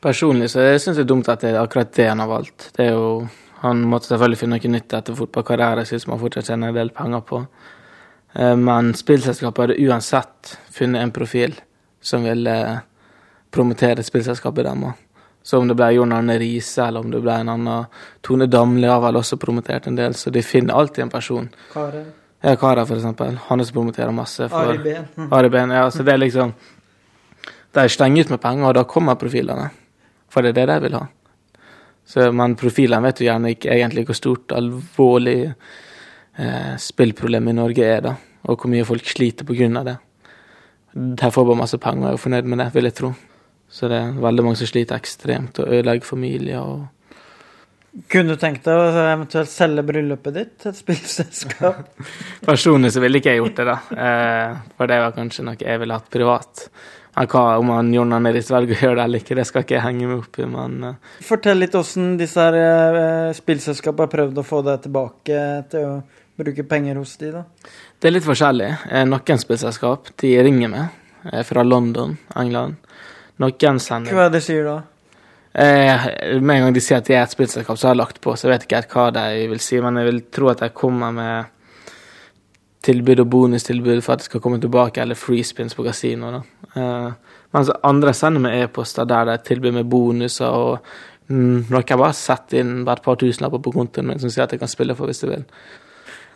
Personlig 0.00 0.50
så 0.52 0.62
jeg 0.62 0.80
det 0.86 1.02
er 1.02 1.08
dumt 1.10 1.28
at 1.28 1.42
det 1.42 1.50
er 1.50 1.60
akkurat 1.60 1.90
det 1.96 2.06
han 2.08 2.20
har 2.22 2.30
valgt. 2.30 2.70
Det 2.76 2.86
er 2.86 2.92
jo, 2.94 3.28
Han 3.58 3.80
måtte 3.90 4.06
selvfølgelig 4.06 4.38
finne 4.38 4.54
noe 4.54 4.70
nytt 4.70 4.92
etter 4.94 5.16
fotballkarrieren 5.18 5.86
sin 5.86 5.98
som 5.98 6.12
han 6.12 6.20
fortsatt 6.20 6.46
tjener 6.46 6.68
en 6.70 6.76
del 6.76 6.92
penger 6.94 7.24
på. 7.26 7.40
Eh, 8.38 8.54
men 8.54 8.92
spillselskapet 8.94 9.64
hadde 9.64 9.78
uansett 9.82 10.52
funnet 10.70 11.02
en 11.02 11.10
profil 11.10 11.56
som 12.00 12.22
ville 12.22 12.54
promotere 13.50 14.04
spillselskapet 14.06 14.68
deres. 14.68 14.94
Så 15.42 15.58
om 15.58 15.68
det 15.68 15.76
ble 15.78 15.90
Jon 15.94 16.12
Arne 16.12 16.36
Riise 16.40 16.84
eller 16.84 17.04
om 17.04 17.12
det 17.12 17.22
ble 17.24 17.34
en 17.40 17.50
annen 17.54 18.00
Tone 18.24 18.48
Damli 18.50 18.88
har 18.90 19.00
vel 19.00 19.16
også 19.20 19.38
promotert 19.40 19.86
en 19.88 19.96
del, 19.96 20.14
så 20.14 20.32
de 20.34 20.42
finner 20.44 20.76
alltid 20.76 21.06
en 21.06 21.12
person. 21.12 21.48
Kare. 21.72 22.04
Ja, 22.40 22.54
Kara, 22.56 22.84
for 22.86 22.98
eksempel. 22.98 23.38
Han 23.48 23.60
også 23.60 23.74
promoterer 23.74 24.14
masse. 24.14 24.48
For, 24.48 24.72
Ari 24.72 24.78
Behn. 24.82 25.06
Mm. 25.16 25.30
Ari 25.32 25.50
Behn, 25.50 25.74
ja, 25.74 25.90
så 25.90 26.04
det 26.06 26.14
er 26.14 26.20
liksom 26.22 26.52
De 27.74 27.88
stenger 27.88 28.24
ut 28.24 28.30
med 28.30 28.40
penger, 28.40 28.66
og 28.68 28.74
da 28.74 28.84
kommer 28.88 29.18
profilene. 29.20 29.68
For 30.32 30.42
det 30.42 30.54
er 30.54 30.66
det 30.66 30.74
de 30.74 30.86
vil 30.86 30.96
ha. 30.96 31.06
Så, 32.08 32.30
men 32.32 32.56
profilene 32.56 33.04
vet 33.04 33.20
jo 33.20 33.26
gjerne 33.26 33.52
ikke 33.52 33.72
egentlig 33.74 34.06
hvor 34.08 34.16
stort, 34.16 34.54
alvorlig 34.56 35.50
eh, 35.50 36.74
spillproblemet 36.80 37.52
i 37.52 37.58
Norge 37.58 37.84
er, 37.84 38.00
da. 38.06 38.14
Og 38.48 38.56
hvor 38.56 38.72
mye 38.72 38.86
folk 38.88 39.04
sliter 39.06 39.44
av 39.76 39.84
det. 39.84 39.96
De 40.94 41.30
får 41.30 41.44
bare 41.44 41.60
masse 41.60 41.78
penger 41.78 42.08
og 42.08 42.16
er 42.16 42.22
fornøyd 42.22 42.48
med 42.48 42.58
det, 42.62 42.70
vil 42.74 42.88
jeg 42.88 42.96
tro. 42.96 43.12
Så 43.68 43.88
det 43.90 43.98
er 44.00 44.14
veldig 44.16 44.44
mange 44.46 44.58
som 44.60 44.68
sliter 44.70 44.96
ekstremt 44.96 45.58
og 45.60 45.68
ødelegger 45.68 46.08
familier. 46.08 46.60
og 46.64 48.04
Kunne 48.08 48.34
du 48.34 48.40
tenkt 48.40 48.64
deg 48.64 48.78
å 48.80 48.86
eventuelt 49.02 49.50
selge 49.52 49.84
bryllupet 49.90 50.36
ditt 50.36 50.54
til 50.62 50.72
et 50.72 50.78
spillselskap? 50.78 51.90
Personlig 52.48 52.94
så 52.94 53.02
ville 53.04 53.20
ikke 53.20 53.34
jeg 53.34 53.42
gjort 53.42 53.58
det, 53.60 53.66
da. 53.68 54.06
Eh, 54.06 54.54
for 54.78 54.90
det 54.90 55.02
var 55.04 55.16
kanskje 55.16 55.44
noe 55.44 55.60
jeg 55.60 55.82
ville 55.82 55.98
hatt 56.00 56.08
privat. 56.12 56.64
Hva, 57.18 57.42
om 57.58 57.72
han 57.74 57.90
Jon 57.90 58.14
Arne 58.14 58.30
Riis 58.30 58.48
velger 58.54 58.76
å 58.76 58.82
gjøre 58.86 59.00
det 59.00 59.04
eller 59.08 59.22
ikke, 59.24 59.36
det 59.36 59.46
skal 59.48 59.64
ikke 59.64 59.74
jeg 59.74 59.82
henge 59.82 60.06
meg 60.06 60.20
opp 60.20 60.38
i, 60.38 60.46
men 60.46 60.76
eh, 60.86 61.14
Fortell 61.26 61.58
litt 61.58 61.74
åssen 61.74 62.12
disse 62.20 62.44
her 62.44 62.58
eh, 62.60 63.34
spillselskapene 63.36 64.06
har 64.06 64.12
prøvd 64.12 64.38
å 64.38 64.46
få 64.46 64.62
deg 64.68 64.84
tilbake 64.86 65.44
til 65.72 65.88
å 65.88 65.94
bruke 66.38 66.64
penger 66.70 67.00
hos 67.02 67.16
de, 67.18 67.34
da? 67.34 67.44
Det 67.98 68.08
er 68.08 68.14
litt 68.14 68.28
forskjellig. 68.28 68.70
Noen 69.10 69.40
spillselskap 69.42 70.12
de 70.22 70.36
ringer 70.46 70.70
meg 70.70 71.42
fra 71.48 71.64
London, 71.66 72.14
England. 72.38 72.78
Noen 73.38 73.82
sender 73.82 74.14
Hva 74.14 74.26
er 74.26 74.32
det 74.32 74.40
de 74.40 74.46
sier 74.48 74.66
da? 74.66 74.78
Eh, 75.58 76.08
med 76.40 76.56
en 76.56 76.66
gang 76.66 76.74
de 76.74 76.82
sier 76.82 77.00
at 77.00 77.06
de 77.08 77.16
er 77.16 77.24
et 77.24 77.32
spillselskap, 77.34 77.78
så 77.78 77.88
har 77.88 77.96
jeg 77.96 78.02
lagt 78.02 78.20
på. 78.22 78.34
Så 78.36 78.46
jeg 78.46 78.52
vet 78.52 78.66
ikke 78.66 78.80
helt 78.82 78.94
hva 78.94 79.06
de 79.16 79.46
vil 79.50 79.62
si, 79.62 79.78
men 79.82 79.98
jeg 79.98 80.10
vil 80.10 80.20
tro 80.34 80.50
at 80.52 80.62
de 80.62 80.68
kommer 80.74 81.14
med 81.14 81.54
tilbud 82.86 83.24
og 83.24 83.30
bonustilbud 83.32 84.02
for 84.04 84.14
at 84.14 84.22
de 84.22 84.28
skal 84.28 84.42
komme 84.44 84.60
tilbake, 84.62 85.02
eller 85.02 85.18
free 85.18 85.46
spins 85.46 85.74
på 85.74 85.86
kasino. 85.86 86.30
da. 86.36 86.42
Eh, 86.78 87.36
mens 87.56 87.72
andre 87.82 88.14
sender 88.14 88.44
meg 88.44 88.62
e-poster 88.62 89.08
der 89.08 89.32
de 89.32 89.38
tilbyr 89.48 89.74
meg 89.80 89.88
bonuser, 89.90 90.52
og 90.52 90.78
mm, 91.32 91.68
noen 91.72 91.82
har 91.82 92.02
bare 92.04 92.16
setter 92.16 92.62
inn 92.62 92.84
bare 92.84 93.00
et 93.00 93.06
par 93.08 93.18
tusenlapper 93.18 93.62
på 93.64 93.74
kontoen 93.74 94.10
min 94.10 94.22
som 94.22 94.30
sier 94.30 94.44
at 94.44 94.54
jeg 94.54 94.62
kan 94.62 94.70
spille 94.70 94.96
for 94.98 95.10
hvis 95.10 95.24
jeg 95.24 95.32
vil. 95.32 95.46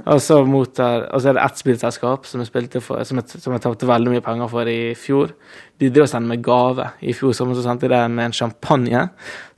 Og 0.02 0.18
så, 0.24 0.38
mottar, 0.48 1.04
og 1.12 1.20
så 1.20 1.30
er 1.30 1.36
det 1.36 1.42
ett 1.44 1.60
spillselskap 1.60 2.24
som 2.26 2.40
jeg, 2.42 2.48
spilte 2.48 2.80
for, 2.82 3.02
som 3.06 3.20
som 3.28 3.54
jeg 3.54 3.62
tapte 3.62 3.86
veldig 3.86 4.14
mye 4.14 4.24
penger 4.24 4.48
for 4.50 4.68
i 4.70 4.94
fjor. 4.98 5.34
De 5.78 5.90
drev 5.92 6.08
og 6.08 6.10
sendte 6.10 6.32
meg 6.32 6.42
gave. 6.44 6.88
I 7.04 7.14
fjor 7.14 7.36
sommer 7.36 7.58
så 7.58 7.64
sendte 7.66 7.86
de 7.86 7.94
det 7.94 8.00
med 8.10 8.30
en 8.30 8.36
champagne 8.36 9.04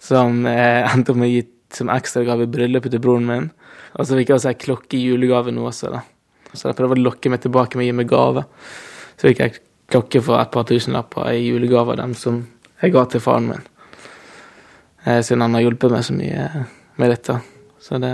som 0.02 0.42
eh, 0.50 0.82
endte 0.90 1.14
opp 1.14 1.20
med 1.22 1.30
å 1.30 1.32
gi 1.32 1.44
som 1.74 1.90
ekstragave 1.90 2.46
i 2.46 2.50
bryllupet 2.50 2.92
til 2.92 3.02
broren 3.02 3.28
min. 3.30 3.48
Og 3.94 4.06
så 4.06 4.18
fikk 4.18 4.32
jeg 4.32 4.40
også 4.40 4.50
ei 4.50 4.60
klokke 4.66 4.98
i 4.98 5.06
julegave 5.06 5.54
nå 5.54 5.64
også, 5.70 5.94
da. 5.94 6.02
Så 6.52 6.68
jeg 6.68 6.78
prøver 6.78 6.98
å 6.98 7.06
lokke 7.08 7.30
meg 7.32 7.42
tilbake 7.42 7.78
med 7.78 7.86
å 7.86 7.88
gi 7.88 7.96
meg 8.02 8.10
gave. 8.10 8.44
Så 9.14 9.30
fikk 9.30 9.42
jeg 9.42 9.58
klokke 9.90 10.22
for 10.24 10.40
et 10.40 10.52
par 10.54 10.66
tusenlapper 10.68 11.32
i 11.32 11.46
julegave 11.48 11.94
av 11.94 12.02
dem 12.02 12.14
som 12.18 12.42
jeg 12.82 12.94
ga 12.94 13.04
til 13.10 13.22
faren 13.22 13.50
min. 13.50 13.66
Eh, 15.04 15.20
siden 15.22 15.46
han 15.46 15.56
har 15.56 15.64
hjulpet 15.66 15.94
meg 15.94 16.06
så 16.06 16.16
mye 16.16 16.66
med 17.00 17.14
dette. 17.14 17.38
Så 17.82 17.98
det 18.02 18.12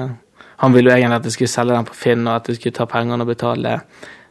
han 0.61 0.74
ville 0.76 0.90
jo 0.90 0.96
egentlig 0.96 1.20
at 1.20 1.29
jeg 1.29 1.37
skulle 1.37 1.53
selge 1.53 1.76
den 1.76 1.88
på 1.88 1.96
Finn, 1.96 2.26
og 2.29 2.35
at 2.37 2.50
jeg 2.50 2.61
skulle 2.61 2.76
ta 2.76 2.87
pengene 2.90 3.24
og 3.24 3.31
betale 3.33 3.79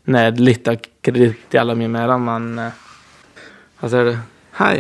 ned 0.10 0.42
litt 0.42 0.68
av 0.70 0.80
kredittgjelda 1.06 1.76
mi 1.78 1.90
med 1.90 2.10
den, 2.10 2.26
men 2.28 2.48
eh, 2.64 2.86
Hva 3.80 3.90
sier 3.92 4.10
du? 4.10 4.16
Hei. 4.60 4.76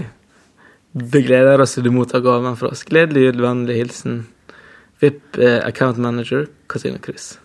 Vi 0.91 1.21
gleder 1.23 1.61
oss 1.63 1.77
til 1.77 1.85
du 1.85 1.93
mottar 1.95 2.23
gaven 2.25 2.57
fra 2.59 2.73
oss. 2.73 2.83
Gledelig 2.87 3.37
vennlig 3.39 3.77
hilsen 3.77 4.23
VIP 4.99 5.37
eh, 5.39 5.61
Account 5.63 5.97
Manager 6.01 6.47
Casino 6.67 6.99
Cruise. 6.99 7.39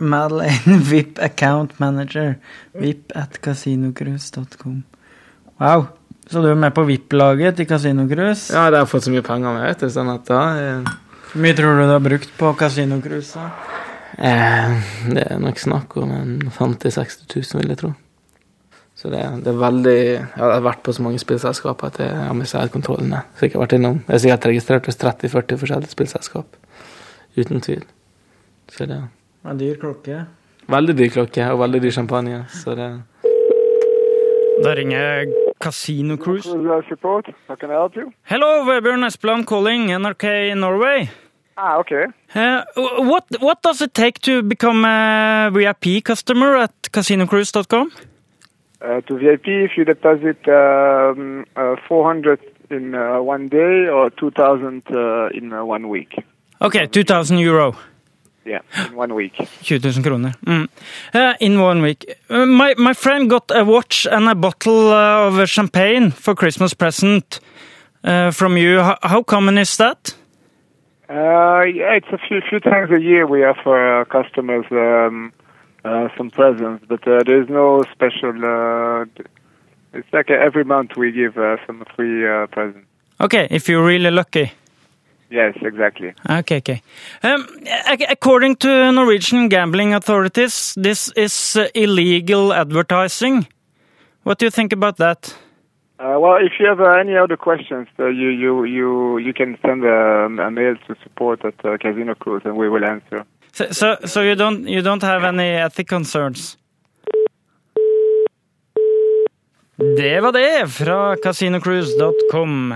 Madeleine 0.00 0.80
VIP 0.90 1.20
Account 1.22 1.78
Manager. 1.80 2.34
VIP 2.72 3.12
at 3.14 3.38
casinocruise.com. 3.44 4.82
Wow. 5.60 5.86
Så 6.30 6.42
du 6.42 6.48
er 6.50 6.58
med 6.58 6.74
på 6.74 6.84
VIP-laget 6.86 7.56
til 7.56 7.66
Casino 7.66 8.06
Cruise? 8.08 8.54
Ja, 8.54 8.70
de 8.70 8.78
har 8.78 8.86
fått 8.86 9.04
så 9.06 9.10
mye 9.10 9.24
penger 9.26 9.54
med, 9.56 9.64
vet 9.66 9.80
du, 9.82 9.90
sånn 9.90 10.12
at 10.12 10.28
da 10.28 10.42
eh, 10.58 10.90
Hvor 11.30 11.42
mye 11.44 11.54
tror 11.54 11.76
du 11.78 11.84
du 11.86 11.92
har 11.92 12.02
brukt 12.02 12.30
på 12.38 12.52
Casino 12.58 12.96
Eh, 14.18 14.70
det 15.14 15.22
er 15.30 15.38
nok 15.38 15.58
snakk 15.58 15.96
om 15.96 16.10
en 16.10 16.32
50 16.50 16.90
000-60 16.90 17.54
000, 17.54 17.60
vil 17.60 17.70
jeg 17.70 17.78
tro. 17.78 17.90
Så 18.98 19.08
det, 19.08 19.20
det 19.44 19.48
er 19.48 19.60
veldig 19.60 19.94
Jeg 19.96 20.24
har 20.36 20.60
vært 20.60 20.82
på 20.84 20.92
så 20.92 21.04
mange 21.06 21.20
spillselskaper 21.22 21.86
at 21.88 22.00
jeg 22.02 22.16
har 22.18 22.34
mistet 22.36 22.60
helt 22.60 22.74
kontrollen. 22.74 23.14
jeg. 23.14 23.22
Så 23.36 23.46
jeg 23.46 23.54
har 23.54 23.62
vært 23.62 23.76
innom 23.78 24.02
Jeg 24.02 24.12
har 24.12 24.18
sikkert 24.24 24.48
registrert 24.50 24.90
hos 24.90 25.00
30-40 25.00 25.60
forskjellige 25.62 25.94
spillselskap. 25.94 26.58
Uten 27.38 27.64
tvil. 27.64 27.86
Så 28.68 28.86
det 28.90 29.00
En 29.46 29.58
dyr 29.58 29.78
klokke. 29.80 30.26
Veldig 30.68 30.98
dyr 30.98 31.14
klokke 31.14 31.46
og 31.52 31.62
veldig 31.62 31.80
dyr 31.86 31.96
champagne. 31.96 32.44
Så 32.52 32.74
det 32.76 32.90
Da 34.64 34.74
ringer 34.76 34.98
jeg 35.00 35.49
Casino 35.60 36.16
Cruise. 36.16 36.48
Hello, 38.32 38.50
Vebjørn 38.64 39.04
Esplan 39.04 39.44
calling 39.44 39.90
NRK 39.92 40.54
Norway. 40.56 41.08
Ah, 41.56 41.76
okay. 41.78 42.06
Uh, 42.34 42.64
what 43.10 43.24
what 43.40 43.62
does 43.62 43.82
it 43.82 43.92
take 43.92 44.18
to 44.20 44.42
become 44.42 44.84
a 44.84 45.50
VIP 45.52 46.02
customer 46.02 46.56
at 46.56 46.72
casinocruise.com? 46.90 47.92
Uh, 48.80 49.00
to 49.02 49.18
VIP, 49.18 49.46
if 49.46 49.76
you 49.76 49.84
deposit 49.84 50.38
um, 50.48 51.44
uh, 51.54 51.76
400 51.86 52.40
in 52.70 52.94
uh, 52.94 53.20
one 53.20 53.48
day 53.48 53.88
or 53.88 54.08
2,000 54.08 54.82
uh, 54.90 55.28
in 55.34 55.52
uh, 55.52 55.62
one 55.62 55.90
week. 55.90 56.14
Okay, 56.62 56.86
2000 56.86 57.38
euro. 57.38 57.76
Yeah, 58.44 58.60
in 58.86 58.96
one 58.96 59.14
week. 59.14 59.36
20 59.36 59.90
000 59.90 60.02
kroner. 60.02 60.34
Mm. 60.46 60.68
Uh, 61.12 61.34
in 61.40 61.60
one 61.60 61.82
week. 61.82 62.16
Uh, 62.30 62.46
my, 62.46 62.74
my 62.78 62.94
friend 62.94 63.28
got 63.28 63.50
a 63.54 63.64
watch 63.64 64.06
and 64.10 64.28
a 64.28 64.34
bottle 64.34 64.92
uh, 64.92 65.28
of 65.28 65.48
champagne 65.48 66.10
for 66.10 66.34
Christmas 66.34 66.72
present 66.74 67.40
uh, 68.02 68.30
from 68.30 68.56
you. 68.56 68.80
How, 68.80 68.98
how 69.02 69.22
common 69.22 69.58
is 69.58 69.76
that? 69.76 70.14
Uh, 71.10 71.62
yeah, 71.62 71.96
it's 71.96 72.06
a 72.12 72.18
few 72.18 72.40
few 72.48 72.60
times 72.60 72.88
a 72.92 73.00
year 73.00 73.26
we 73.26 73.44
offer 73.44 73.76
our 73.76 74.04
customers 74.04 74.64
um, 74.70 75.32
uh, 75.84 76.08
some 76.16 76.30
presents, 76.30 76.84
but 76.88 77.06
uh, 77.08 77.24
there's 77.26 77.48
no 77.48 77.82
special. 77.92 78.30
Uh, 78.30 79.06
it's 79.92 80.06
like 80.12 80.30
every 80.30 80.62
month 80.62 80.96
we 80.96 81.10
give 81.10 81.36
uh, 81.36 81.56
some 81.66 81.84
free 81.96 82.24
uh, 82.28 82.46
presents. 82.46 82.86
Okay, 83.20 83.48
if 83.50 83.68
you're 83.68 83.84
really 83.84 84.10
lucky. 84.10 84.52
Yes, 85.30 85.54
exactly. 85.62 86.12
Okay, 86.28 86.56
okay. 86.56 86.82
Um, 87.22 87.46
according 88.08 88.56
to 88.56 88.92
Norwegian 88.92 89.48
gambling 89.48 89.94
authorities, 89.94 90.74
this 90.76 91.12
is 91.16 91.56
uh, 91.56 91.68
illegal 91.74 92.52
advertising. 92.52 93.46
What 94.24 94.38
do 94.38 94.46
you 94.46 94.50
think 94.50 94.72
about 94.72 94.96
that? 94.96 95.32
Uh, 96.00 96.18
well, 96.18 96.36
if 96.36 96.52
you 96.58 96.66
have 96.66 96.80
uh, 96.80 96.98
any 96.98 97.16
other 97.16 97.36
questions, 97.36 97.86
uh, 97.98 98.06
you 98.06 98.30
you 98.30 98.64
you 98.64 99.18
you 99.18 99.32
can 99.32 99.56
send 99.62 99.84
a, 99.84 100.26
a 100.46 100.50
mail 100.50 100.74
to 100.86 100.96
support 101.02 101.44
at 101.44 101.54
uh, 101.64 101.76
Casino 101.76 102.14
Cruise, 102.14 102.42
and 102.44 102.56
we 102.56 102.68
will 102.68 102.84
answer. 102.84 103.24
So, 103.52 103.70
so, 103.70 103.96
so 104.06 104.22
you 104.22 104.34
don't 104.34 104.66
you 104.66 104.82
don't 104.82 105.02
have 105.02 105.24
any 105.24 105.50
ethic 105.56 105.88
concerns? 105.88 106.56
Det 109.96 110.20
var 110.20 110.32
det 110.32 110.70
fra 110.70 111.16
casinocruise.com. 111.16 112.74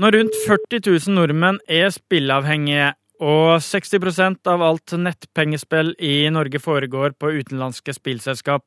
Når 0.00 0.16
rundt 0.16 0.36
40 0.46 0.80
000 0.90 1.14
nordmenn 1.14 1.60
er 1.70 1.92
spilleavhengige, 1.94 2.92
og 3.22 3.60
60% 3.62 4.48
av 4.50 4.62
alt 4.66 4.94
nettpengespill 4.98 5.92
i 6.02 6.16
Norge 6.34 6.58
foregår 6.58 7.14
på 7.14 7.30
utenlandske 7.38 7.94
spillselskap, 7.94 8.66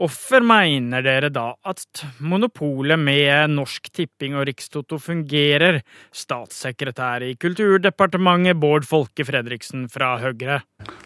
Hvorfor 0.00 0.40
mener 0.40 1.02
dere 1.04 1.28
da 1.28 1.50
at 1.68 2.00
monopolet 2.24 2.96
med 2.96 3.52
Norsk 3.52 3.90
Tipping 3.92 4.32
og 4.38 4.46
Rikstoto 4.48 4.96
fungerer? 4.96 5.82
Statssekretær 6.16 7.26
i 7.26 7.34
Kulturdepartementet 7.36 8.56
Bård 8.56 8.88
Folke 8.88 9.26
Fredriksen 9.28 9.90
fra 9.92 10.14
Høyre. 10.22 10.62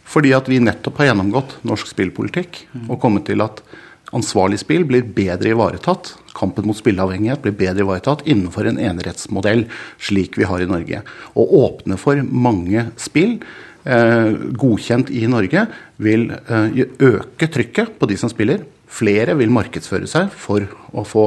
Fordi 0.06 0.30
at 0.38 0.46
vi 0.46 0.60
nettopp 0.62 1.02
har 1.02 1.10
gjennomgått 1.10 1.56
norsk 1.66 1.90
spillpolitikk 1.90 2.60
og 2.84 3.00
kommet 3.02 3.26
til 3.26 3.42
at 3.42 3.64
ansvarlig 4.14 4.60
spill 4.62 4.86
blir 4.88 5.06
bedre 5.16 5.52
ivaretatt, 5.54 6.14
kampen 6.34 6.66
mot 6.68 6.78
spilleavhengighet 6.78 7.42
blir 7.44 7.56
bedre 7.58 7.84
ivaretatt 7.84 8.24
innenfor 8.28 8.68
en 8.68 8.80
enerettsmodell 8.82 9.66
slik 10.02 10.38
vi 10.38 10.48
har 10.48 10.62
i 10.62 10.70
Norge. 10.70 11.02
Å 11.34 11.46
åpne 11.64 11.98
for 12.00 12.20
mange 12.24 12.88
spill 13.00 13.38
eh, 13.84 14.30
godkjent 14.58 15.12
i 15.14 15.26
Norge 15.30 15.66
vil 16.02 16.30
eh, 16.34 16.84
øke 16.98 17.50
trykket 17.50 17.98
på 17.98 18.10
de 18.10 18.18
som 18.20 18.32
spiller. 18.32 18.64
Flere 18.94 19.36
vil 19.38 19.52
markedsføre 19.54 20.10
seg 20.10 20.30
for 20.38 20.66
å 20.94 21.06
få 21.06 21.26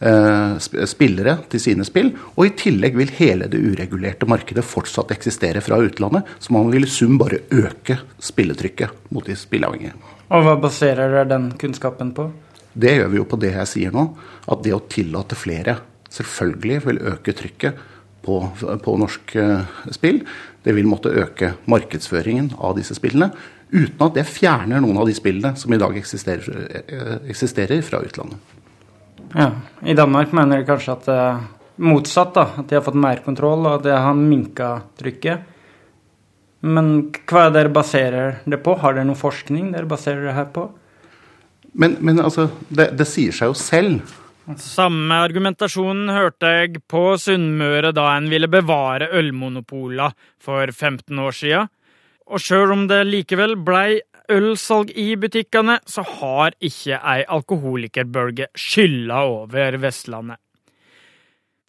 eh, 0.00 0.56
spillere 0.88 1.38
til 1.52 1.64
sine 1.64 1.86
spill. 1.88 2.12
Og 2.36 2.48
i 2.48 2.54
tillegg 2.64 2.96
vil 3.00 3.12
hele 3.18 3.50
det 3.52 3.60
uregulerte 3.60 4.28
markedet 4.30 4.64
fortsatt 4.66 5.12
eksistere 5.16 5.64
fra 5.64 5.80
utlandet. 5.84 6.28
Så 6.40 6.56
man 6.56 6.72
vil 6.72 6.88
i 6.88 6.92
sum 6.92 7.18
bare 7.20 7.44
øke 7.52 8.00
spilletrykket 8.22 9.12
mot 9.12 9.28
de 9.28 9.36
spilleavhengige. 9.38 9.96
Og 10.32 10.46
hva 10.46 10.56
baserer 10.60 11.12
dere 11.12 11.28
den 11.28 11.50
kunnskapen 11.60 12.12
på? 12.16 12.30
Det 12.72 12.94
gjør 12.96 13.10
vi 13.12 13.18
jo 13.20 13.28
på 13.28 13.38
det 13.40 13.52
jeg 13.52 13.68
sier 13.68 13.94
nå. 13.94 14.06
At 14.48 14.62
det 14.64 14.72
å 14.72 14.84
tillate 14.88 15.36
flere 15.36 15.76
selvfølgelig 16.12 16.78
vil 16.86 17.00
øke 17.12 17.34
trykket 17.36 17.82
på, 18.24 18.38
på 18.84 18.94
norsk 19.00 19.34
uh, 19.36 19.82
spill. 19.92 20.22
Det 20.62 20.74
vil 20.76 20.88
måtte 20.88 21.12
øke 21.12 21.54
markedsføringen 21.70 22.52
av 22.58 22.76
disse 22.78 22.96
spillene. 22.96 23.32
Uten 23.72 24.04
at 24.04 24.16
det 24.16 24.28
fjerner 24.28 24.82
noen 24.84 25.00
av 25.00 25.08
de 25.08 25.16
spillene 25.16 25.54
som 25.58 25.72
i 25.72 25.80
dag 25.80 25.96
eksisterer, 26.00 26.82
uh, 26.92 27.16
eksisterer 27.28 27.84
fra 27.84 28.02
utlandet. 28.04 28.58
Ja, 29.32 29.50
I 29.84 29.96
Danmark 29.96 30.32
mener 30.36 30.60
de 30.60 30.68
kanskje 30.68 30.96
at 30.96 31.08
det 31.08 31.16
er 31.16 31.42
motsatt. 31.82 32.34
da, 32.36 32.48
At 32.60 32.68
de 32.68 32.76
har 32.76 32.84
fått 32.84 33.00
mer 33.00 33.22
kontroll, 33.24 33.66
og 33.66 33.80
at 33.80 33.88
det 33.88 33.96
har 33.96 34.16
minka 34.16 34.74
trykket. 35.00 35.51
Men 36.62 36.92
hva 37.26 37.46
er 37.46 37.50
det 37.50 37.58
dere 37.58 37.74
baserer 37.74 38.36
det 38.46 38.60
på? 38.62 38.76
Har 38.78 38.94
dere 38.94 39.08
noe 39.08 39.18
forskning 39.18 39.72
dere 39.74 39.88
baserer 39.90 40.28
det 40.28 40.36
her 40.36 40.50
på? 40.54 40.68
Men, 41.72 41.96
men 42.04 42.20
altså, 42.22 42.48
det, 42.68 42.92
det, 42.98 43.06
sier 43.08 43.34
seg 43.34 43.50
jo 43.50 43.56
selv. 43.58 44.18
Samme 44.60 45.16
argumentasjon 45.24 46.10
hørte 46.12 46.50
jeg 46.50 46.82
på 46.90 47.14
Sunnmøre 47.18 47.92
da 47.96 48.10
en 48.16 48.28
ville 48.30 48.50
bevare 48.50 49.08
ølmonopola 49.18 50.10
for 50.42 50.70
15 50.70 51.22
år 51.22 51.36
sia. 51.38 51.66
Og 52.30 52.42
sjøl 52.42 52.74
om 52.74 52.86
det 52.90 53.02
likevel 53.08 53.56
blei 53.58 54.00
ølsalg 54.32 54.92
i 54.98 55.12
butikkene, 55.18 55.80
så 55.86 56.04
har 56.20 56.54
ikke 56.62 56.98
ei 56.98 57.22
alkoholikerbølge 57.26 58.52
skylla 58.58 59.24
over 59.30 59.78
Vestlandet. 59.82 60.41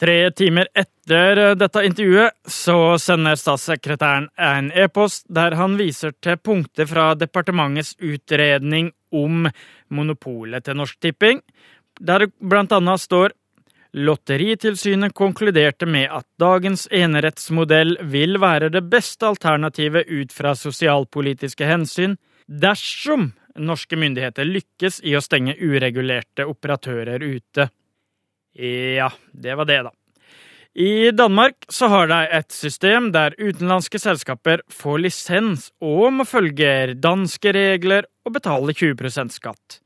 Tre 0.03 0.31
timer 0.35 0.67
etter 0.75 1.39
dette 1.55 1.81
intervjuet 1.87 2.35
så 2.51 2.97
sender 2.99 3.37
statssekretæren 3.39 4.25
en 4.35 4.65
e-post 4.75 5.23
der 5.31 5.53
han 5.55 5.77
viser 5.79 6.11
til 6.19 6.35
punkter 6.43 6.89
fra 6.89 7.05
departementets 7.15 7.93
utredning 8.03 8.89
om 9.15 9.45
monopolet 9.87 10.65
til 10.65 10.75
Norsk 10.75 10.97
Tipping, 10.99 11.39
der 12.01 12.25
det 12.25 12.33
blant 12.35 12.75
annet 12.75 12.99
står 12.99 13.31
Lotteritilsynet 13.95 15.13
konkluderte 15.15 15.87
med 15.87 16.09
at 16.11 16.27
dagens 16.41 16.83
enerettsmodell 16.91 17.95
vil 18.03 18.41
være 18.43 18.73
det 18.73 18.81
beste 18.91 19.29
alternativet 19.29 20.09
ut 20.11 20.35
fra 20.35 20.51
sosialpolitiske 20.57 21.69
hensyn 21.69 22.17
dersom 22.49 23.29
norske 23.55 23.95
myndigheter 23.95 24.49
lykkes 24.51 24.99
i 25.07 25.15
å 25.15 25.23
stenge 25.23 25.55
uregulerte 25.61 26.49
operatører 26.49 27.23
ute. 27.23 27.69
Ja, 28.53 29.09
det 29.33 29.55
var 29.57 29.65
det, 29.65 29.81
da. 29.83 29.91
I 30.73 31.11
Danmark 31.11 31.65
så 31.69 31.87
har 31.87 32.07
de 32.09 32.19
et 32.33 32.51
system 32.51 33.11
der 33.13 33.35
utenlandske 33.37 33.99
selskaper 34.01 34.63
får 34.73 35.03
lisens 35.03 35.67
og 35.81 36.13
må 36.17 36.25
følge 36.25 36.95
danske 36.97 37.53
regler 37.53 38.07
og 38.25 38.33
betale 38.39 38.73
20% 38.73 39.35
skatt. 39.35 39.79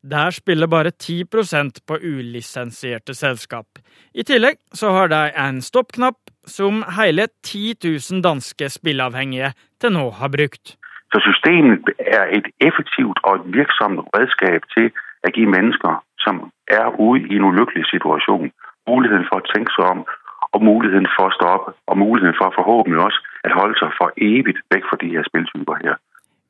Der 0.00 0.30
spiller 0.32 0.66
bare 0.66 0.92
10% 0.96 1.82
på 1.86 1.98
ulisensierte 2.00 3.14
selskap. 3.14 3.66
I 4.14 4.24
tillegg 4.24 4.56
så 4.72 4.94
har 4.96 5.12
de 5.12 5.28
en 5.36 5.60
stoppknapp 5.60 6.16
som 6.48 6.80
hele 6.96 7.26
10 7.44 7.74
000 7.84 8.22
danske 8.24 8.70
spilleavhengige 8.72 9.52
til 9.80 9.92
nå 9.92 10.08
har 10.10 10.32
brukt. 10.32 10.76
Så 11.12 11.20
systemet 11.20 11.84
er 11.98 12.32
et 12.32 12.48
effektivt 12.64 13.20
og 13.24 13.42
et 13.42 13.52
virksomt 13.60 14.00
redskap 14.16 14.64
til 14.72 14.88
å 15.26 15.34
gi 15.36 15.44
mennesker 15.44 16.00
som 16.24 16.46
er 16.78 16.96
ude 16.98 17.26
i 17.28 17.38
en 17.38 17.48
ulykkelig 17.50 17.86
situasjon, 17.90 18.50
muligheten 18.90 19.28
for 19.30 19.42
å 19.42 19.52
tenke 19.52 19.74
seg 19.76 19.86
om 19.92 20.04
og 20.50 20.64
muligheten 20.66 21.06
for 21.14 21.30
å 21.30 21.34
stoppe, 21.36 21.74
og 21.86 21.98
muligheten 21.98 22.34
for 22.38 22.54
forhåbentlig 22.56 23.02
også 23.04 23.20
at 23.46 23.54
holde 23.54 23.76
seg 23.78 23.92
for 23.98 24.14
evigt 24.18 24.62
vekk 24.74 24.88
fra 24.90 24.98
de 25.02 25.10
her 25.14 25.28
spilltyper 25.28 25.84
her. 25.84 25.98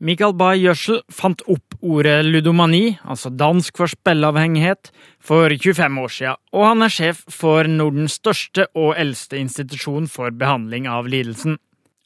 Mikael 0.00 0.32
Bay 0.32 0.62
Gjørsel 0.62 1.02
fant 1.12 1.42
opp 1.52 1.74
ordet 1.84 2.22
ludomani, 2.24 2.96
altså 3.04 3.28
dansk 3.28 3.76
for 3.82 3.92
spilleavhengighet, 3.92 4.88
for 5.20 5.52
25 5.52 5.98
år 6.00 6.14
siden, 6.14 6.40
og 6.56 6.64
han 6.64 6.86
er 6.86 6.94
sjef 6.94 7.20
for 7.28 7.68
Nordens 7.68 8.16
største 8.16 8.70
og 8.72 8.94
eldste 8.96 9.36
institusjon 9.36 10.08
for 10.08 10.32
behandling 10.32 10.88
av 10.88 11.10
lidelsen. 11.12 11.60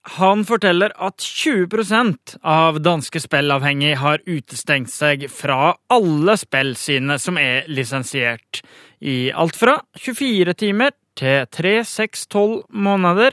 Han 0.04 0.42
forteller 0.44 0.92
at 1.00 1.22
20% 1.24 2.34
av 2.44 2.76
danske 2.84 3.22
spillavhengige 3.24 3.96
har 4.02 4.20
utestengt 4.28 4.92
seg 4.92 5.24
fra 5.32 5.72
alle 5.88 6.34
spill 6.36 6.74
sine 6.76 7.16
som 7.22 7.38
er 7.40 7.64
lisensiert, 7.72 8.60
i 9.00 9.32
alt 9.32 9.56
fra 9.56 9.78
24 9.96 10.54
timer 10.60 10.92
til 11.16 11.48
3, 11.48 11.78
6, 11.88 12.26
12 12.28 12.54
måneder, 12.84 13.32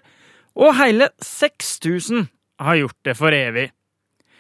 og 0.56 0.76
hele 0.80 1.10
6000 1.20 2.30
har 2.62 2.80
gjort 2.80 3.00
det 3.04 3.18
for 3.20 3.36
evig. 3.36 3.68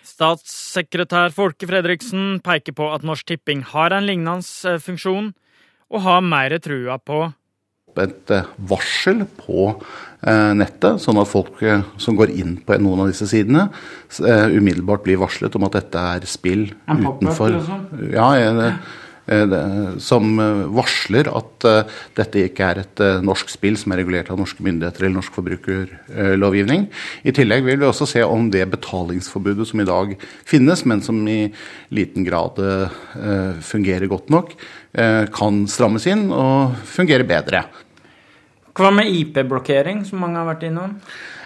Statssekretær 0.08 1.36
Folke 1.36 1.67
Fredriksen 1.67 2.39
peker 2.46 2.76
på 2.78 2.88
at 2.96 3.04
Norsk 3.08 3.28
Tipping 3.28 3.63
har 3.74 3.91
en 3.91 4.08
lignende 4.08 4.80
funksjon, 4.80 5.34
og 5.91 6.04
har 6.06 6.24
mer 6.24 6.56
trua 6.63 6.96
på 6.96 7.26
et 7.99 8.32
varsel 8.71 9.25
på 9.41 9.73
nettet, 10.21 11.01
sånn 11.01 11.17
at 11.17 11.27
folk 11.27 11.60
som 11.97 12.15
går 12.15 12.30
inn 12.38 12.58
på 12.62 12.77
noen 12.77 13.04
av 13.04 13.12
disse 13.12 13.25
sidene, 13.27 13.67
umiddelbart 14.21 15.04
blir 15.08 15.17
varslet 15.21 15.56
om 15.58 15.65
at 15.65 15.80
dette 15.82 16.08
er 16.15 16.27
spill 16.30 16.67
utenfor? 16.86 17.58
Ja, 18.13 18.30
som 20.01 20.39
varsler 20.75 21.27
at 21.30 21.65
dette 22.17 22.41
ikke 22.41 22.65
er 22.67 22.82
et 22.82 23.01
norsk 23.23 23.49
spill 23.54 23.77
som 23.80 23.93
er 23.93 24.01
regulert 24.01 24.32
av 24.34 24.39
norske 24.41 24.65
myndigheter 24.65 25.06
eller 25.06 25.19
norsk 25.21 25.34
forbrukerlovgivning. 25.38 26.88
I 27.23 27.34
tillegg 27.38 27.63
vil 27.63 27.80
vi 27.80 27.88
også 27.88 28.10
se 28.10 28.25
om 28.25 28.49
det 28.51 28.65
betalingsforbudet 28.73 29.69
som 29.69 29.82
i 29.82 29.88
dag 29.88 30.13
finnes, 30.49 30.84
men 30.89 31.06
som 31.06 31.21
i 31.30 31.54
liten 31.93 32.25
grad 32.27 32.60
fungerer 33.65 34.10
godt 34.12 34.34
nok, 34.34 34.58
kan 34.91 35.63
strammes 35.71 36.08
inn 36.12 36.27
og 36.36 36.75
fungere 36.84 37.23
bedre. 37.27 37.63
Hva 38.71 38.88
med 38.95 39.12
IP-blokkering, 39.12 40.06
som 40.08 40.21
mange 40.23 40.39
har 40.39 40.47
vært 40.47 40.63
innom? 40.67 40.93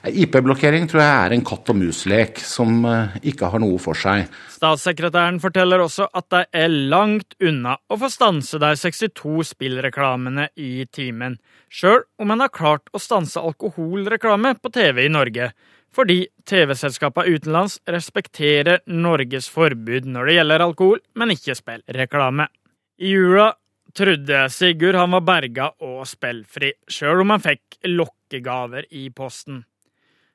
IP-blokkering 0.06 0.86
tror 0.86 1.02
jeg 1.02 1.14
er 1.26 1.34
en 1.34 1.44
katt 1.46 1.70
og 1.74 1.78
mus-lek 1.80 2.38
som 2.38 2.84
ikke 3.26 3.50
har 3.50 3.62
noe 3.64 3.80
for 3.82 3.98
seg. 3.98 4.28
Statssekretæren 4.54 5.40
forteller 5.42 5.82
også 5.82 6.06
at 6.14 6.28
de 6.30 6.44
er 6.54 6.70
langt 6.70 7.34
unna 7.42 7.80
å 7.90 7.98
få 7.98 8.12
stanse 8.14 8.60
de 8.62 8.70
62 8.78 9.50
spillreklamene 9.56 10.52
i 10.62 10.86
timen, 10.94 11.40
sjøl 11.74 12.04
om 12.22 12.34
en 12.36 12.46
har 12.46 12.54
klart 12.54 12.94
å 12.94 13.02
stanse 13.02 13.42
alkoholreklame 13.42 14.54
på 14.62 14.74
TV 14.78 15.08
i 15.08 15.14
Norge, 15.14 15.50
fordi 15.96 16.28
TV-selskapene 16.46 17.34
utenlands 17.34 17.80
respekterer 17.90 18.84
Norges 18.86 19.50
forbud 19.50 20.06
når 20.06 20.30
det 20.30 20.38
gjelder 20.38 20.68
alkohol, 20.68 21.02
men 21.18 21.34
ikke 21.34 21.58
spillreklame. 21.58 22.52
I 22.98 23.12
jula 23.12 23.50
trodde 23.96 24.50
Sigurd 24.50 24.96
han 24.96 25.12
var 25.16 25.24
berga 25.28 25.70
og 25.84 26.06
spillfri, 26.08 26.72
sjøl 26.88 27.24
om 27.24 27.34
han 27.36 27.44
fikk 27.44 27.80
lokkegaver 27.92 28.88
i 28.96 29.10
posten. 29.16 29.64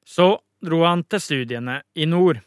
Så 0.04 0.32
dro 0.60 0.82
han 0.84 1.04
til 1.08 1.22
studiene 1.24 1.80
i 1.96 2.08
nord. 2.08 2.40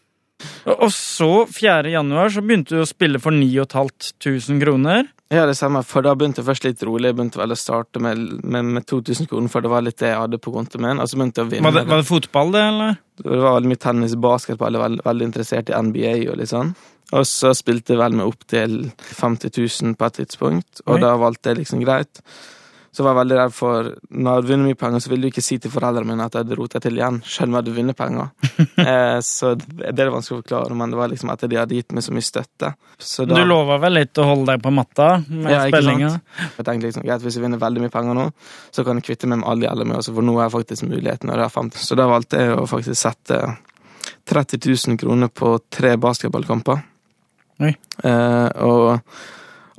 Og 0.69 0.89
så, 0.91 1.45
4. 1.47 1.89
januar, 1.93 2.29
så 2.33 2.43
begynte 2.43 2.75
du 2.75 2.83
å 2.83 2.89
spille 2.89 3.21
for 3.23 3.35
9500 3.35 4.59
kroner. 4.61 5.07
Ja, 5.33 5.47
det 5.49 5.55
samme, 5.57 5.81
for 5.87 6.05
da 6.05 6.13
begynte 6.17 6.43
jeg 6.43 6.47
først 6.51 6.65
litt 6.67 6.83
rolig. 6.85 7.09
Jeg 7.09 7.17
begynte 7.17 7.39
vel 7.41 7.55
å 7.55 7.57
starte 7.57 8.01
med, 8.03 8.21
med, 8.43 8.67
med 8.75 8.85
2000 8.89 9.29
kroner, 9.31 9.49
for 9.49 9.65
det 9.65 9.71
var 9.71 9.85
litt 9.85 9.97
det 10.01 10.11
jeg 10.11 10.19
hadde 10.19 10.39
på 10.43 10.53
kontoen 10.53 10.85
min. 10.85 11.01
Og 11.01 11.09
så 11.09 11.17
begynte 11.17 11.41
jeg 11.41 11.47
å 11.47 11.53
vinne. 11.55 11.69
Var 11.69 11.77
det, 11.79 11.85
var 11.89 12.01
det 12.03 12.07
fotball, 12.09 12.53
det, 12.53 12.63
eller? 12.69 12.97
Det 13.23 13.29
var 13.31 13.55
veldig 13.57 13.71
mye 13.71 13.83
tennis, 13.87 14.17
basketball, 14.21 14.75
jeg 14.75 14.83
var 14.83 14.91
veldig, 14.91 15.05
veldig 15.07 15.29
interessert 15.31 15.71
i 15.71 15.79
NBA 15.87 16.13
og 16.33 16.37
litt 16.41 16.53
sånn. 16.53 16.73
Og 17.13 17.25
så 17.29 17.53
spilte 17.57 17.93
jeg 17.93 18.01
vel 18.01 18.17
med 18.17 18.25
opp 18.25 18.45
til 18.49 18.77
50 19.09 19.53
000 19.57 19.97
på 19.97 20.09
et 20.09 20.19
tidspunkt, 20.21 20.83
og 20.85 20.95
Oi. 20.97 21.01
da 21.03 21.13
valgte 21.21 21.51
jeg 21.51 21.63
liksom 21.63 21.81
greit. 21.83 22.21
Så 22.93 23.01
var 23.01 23.15
jeg 23.15 23.19
veldig 23.23 23.37
redd 23.39 23.53
for 23.57 23.87
Når 23.89 24.27
jeg 24.27 24.37
hadde 24.37 24.49
vunnet 24.51 24.69
mye 24.69 24.77
penger, 24.77 25.01
så 25.01 25.09
ville 25.09 25.25
du 25.25 25.31
ikke 25.31 25.43
si 25.43 25.57
til 25.61 25.71
foreldrene 25.73 26.11
mine 26.11 26.27
at 26.27 26.35
jeg 26.37 26.45
hadde 26.45 26.57
rota 26.59 26.81
til 26.83 26.99
igjen, 26.99 27.19
selv 27.25 27.49
om 27.49 27.55
jeg 27.55 27.63
hadde 27.63 27.75
vunnet 27.77 27.97
penger. 27.97 28.29
eh, 28.85 29.17
så 29.25 29.53
det 29.57 29.89
er 29.89 29.97
det 29.97 30.07
vanskelig 30.13 30.37
å 30.37 30.43
forklare, 30.43 30.77
men 30.77 30.93
det 30.93 30.99
var 30.99 31.11
liksom 31.11 31.33
at 31.33 31.45
de 31.49 31.59
hadde 31.59 31.79
gitt 31.79 31.95
meg 31.97 32.05
så 32.05 32.13
mye 32.13 32.27
støtte. 32.27 32.71
Så 33.01 33.25
Du 33.29 33.35
lova 33.41 33.79
vel 33.81 33.97
litt 33.97 34.21
å 34.21 34.27
holde 34.29 34.53
deg 34.53 34.63
på 34.63 34.73
matta 34.77 35.09
med 35.25 35.51
Ja, 35.51 35.65
spillinga? 35.65 36.13
Jeg 36.43 36.67
tenkte 36.67 36.87
liksom, 36.87 37.07
greit, 37.07 37.25
Hvis 37.25 37.39
jeg 37.39 37.45
vinner 37.47 37.61
veldig 37.61 37.83
mye 37.87 37.93
penger 37.93 38.19
nå, 38.19 38.29
så 38.71 38.85
kan 38.85 39.01
jeg 39.01 39.09
kvitte 39.09 39.29
meg 39.31 39.41
med 39.41 39.49
alle 39.49 39.67
gjelder 39.67 39.89
med, 39.89 39.99
også, 39.99 40.13
for 40.13 40.29
nå 40.29 40.37
har 40.37 40.49
jeg 40.49 40.57
faktisk 40.59 40.89
muligheten 40.89 41.31
når 41.31 41.43
jeg 41.43 41.49
er 41.49 41.57
50. 41.57 41.85
Så 41.89 41.97
da 41.99 42.09
valgte 42.11 42.41
jeg 42.45 42.57
å 42.57 42.69
faktisk 42.69 42.99
sette 43.01 43.43
30 44.29 44.61
000 44.69 45.01
kroner 45.01 45.33
på 45.33 45.55
tre 45.73 45.97
basketballkamper. 45.97 46.83
Eh, 48.03 48.49
og 48.63 48.99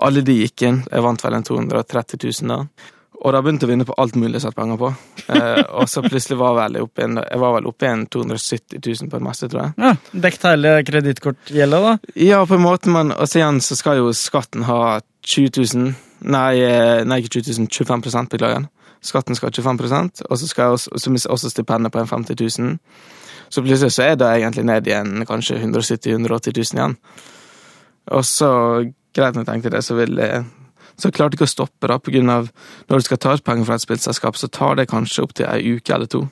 alle 0.05 0.25
de 0.27 0.37
gikk 0.43 0.67
inn. 0.69 0.83
Jeg 0.91 1.05
vant 1.05 1.25
vel 1.25 1.39
en 1.39 1.47
230 1.47 2.21
000 2.43 2.53
da. 2.53 2.91
Og 3.25 3.33
da 3.33 3.41
begynte 3.41 3.65
jeg 3.65 3.71
å 3.71 3.73
vinne 3.73 3.87
på 3.89 3.95
alt 4.03 4.17
mulig 4.21 4.37
jeg 4.37 4.45
satte 4.45 4.59
penger 4.59 4.81
på. 4.81 4.91
Eh, 5.33 5.63
og 5.81 5.89
så 5.89 6.03
plutselig 6.05 6.37
var 6.37 6.57
vel 6.59 6.77
jeg 6.77 6.85
oppe 6.85 7.07
en, 7.07 7.21
jeg 7.25 7.41
var 7.41 7.55
vel 7.57 7.69
oppe 7.71 7.87
i 7.87 7.89
en 7.89 8.03
270 8.13 8.83
000 8.85 9.09
på 9.09 9.21
det 9.21 9.25
meste, 9.25 9.49
tror 9.49 9.63
jeg. 9.63 9.75
Ja, 9.81 10.21
Dekket 10.27 10.45
hele 10.51 10.73
kredittkortgjelda, 10.85 11.81
da? 11.87 11.95
Ja, 12.21 12.43
på 12.45 12.59
en 12.59 12.67
måte, 12.67 12.93
men 12.93 13.15
og 13.15 13.31
så 13.31 13.41
igjen 13.41 13.63
så 13.65 13.79
skal 13.81 14.03
jo 14.03 14.13
skatten 14.17 14.67
ha 14.69 14.99
20 15.25 15.57
000 15.57 15.95
Nei, 16.25 16.57
eh, 16.65 17.03
nei 17.05 17.19
ikke 17.21 17.43
20 17.43 17.59
000, 17.67 17.69
25 17.69 18.31
beklager. 18.33 18.69
Skatten 19.05 19.37
skal 19.37 19.51
ha 19.51 19.57
25% 19.57 20.23
og 20.25 20.39
så 20.41 20.47
skal 20.49 20.63
jeg 20.63 20.77
også, 20.79 21.01
så 21.03 21.13
mister 21.13 21.29
jeg 21.29 21.37
også 21.37 21.51
stipendet 21.53 21.93
på 21.93 22.01
en 22.01 22.09
50 22.09 22.39
000. 22.61 22.79
Så 23.53 23.63
plutselig 23.63 23.93
så 23.93 24.07
er 24.07 24.15
det 24.17 24.31
egentlig 24.31 24.65
ned 24.65 24.89
igjen 24.89 25.27
kanskje 25.29 25.59
170 25.61 26.17
000-180 26.17 26.57
000 26.57 26.81
igjen. 26.81 26.97
Og 28.17 28.25
så, 28.25 28.51
greit 29.17 29.37
når 29.37 29.45
jeg 29.45 29.51
tenkte 29.51 29.75
det, 29.77 29.85
så 29.85 29.99
vil 29.99 30.17
jeg 30.21 30.45
så 31.01 31.11
klarte 31.15 31.37
ikke 31.39 31.49
å 31.49 31.51
stoppe, 31.51 31.89
da, 31.91 31.99
på 31.99 32.13
grunn 32.15 32.31
av 32.31 32.49
når 32.89 33.01
du 33.03 33.05
skal 33.09 33.21
ta 33.21 33.35
ut 33.35 33.45
penger 33.45 33.67
fra 33.69 33.75
et 33.79 33.85
spillselskap, 33.85 34.37
så 34.39 34.49
tar 34.53 34.77
det 34.79 34.89
kanskje 34.93 35.25
opptil 35.27 35.49
ei 35.51 35.77
uke 35.77 35.95
eller 35.95 36.07
to. 36.11 36.25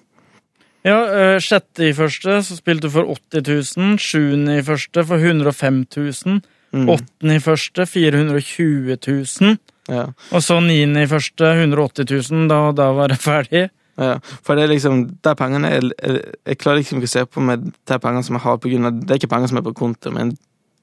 Ja, 0.87 0.99
øh, 1.07 1.37
sjette 1.43 1.89
i 1.89 1.95
første 1.95 2.41
så 2.43 2.57
spilte 2.59 2.89
du 2.89 2.91
for 2.91 3.07
80 3.07 3.45
000, 3.79 3.99
sjuende 4.03 4.57
i 4.59 4.65
første 4.67 5.05
for 5.07 5.19
105 5.23 5.85
000, 5.97 6.43
Mm. 6.73 6.87
åttende 6.89 7.35
i 7.37 7.41
første 7.45 7.85
420 7.85 8.95
000, 8.97 9.59
Ja. 9.93 10.07
og 10.33 10.41
så 10.41 10.57
niende 10.65 11.03
i 11.03 11.07
første 11.11 11.45
180 11.45 12.07
000, 12.33 12.47
da, 12.49 12.73
da 12.73 12.87
var 12.97 13.09
det 13.13 13.19
ferdig. 13.21 13.67
Ja, 14.01 14.15
for 14.41 14.57
det 14.57 14.65
er 14.65 14.71
liksom 14.73 15.03
de 15.21 15.35
pengene 15.37 15.69
jeg, 15.69 15.91
jeg, 16.01 16.23
jeg 16.49 16.59
klarer 16.63 16.81
liksom 16.81 16.97
ikke 17.03 17.11
å 17.11 17.13
se 17.13 17.25
på 17.29 17.43
med 17.45 17.67
de 17.77 17.99
pengene 18.01 18.25
som 18.25 18.39
jeg 18.39 18.45
har, 18.47 18.57
på 18.57 18.71
grunn 18.73 18.89
av 18.89 19.03
Det 19.05 19.11
er 19.13 19.21
ikke 19.21 19.29
penger 19.35 19.53
som 19.53 19.61
er 19.61 19.67
på 19.67 19.75
konto, 19.77 20.11
men 20.17 20.33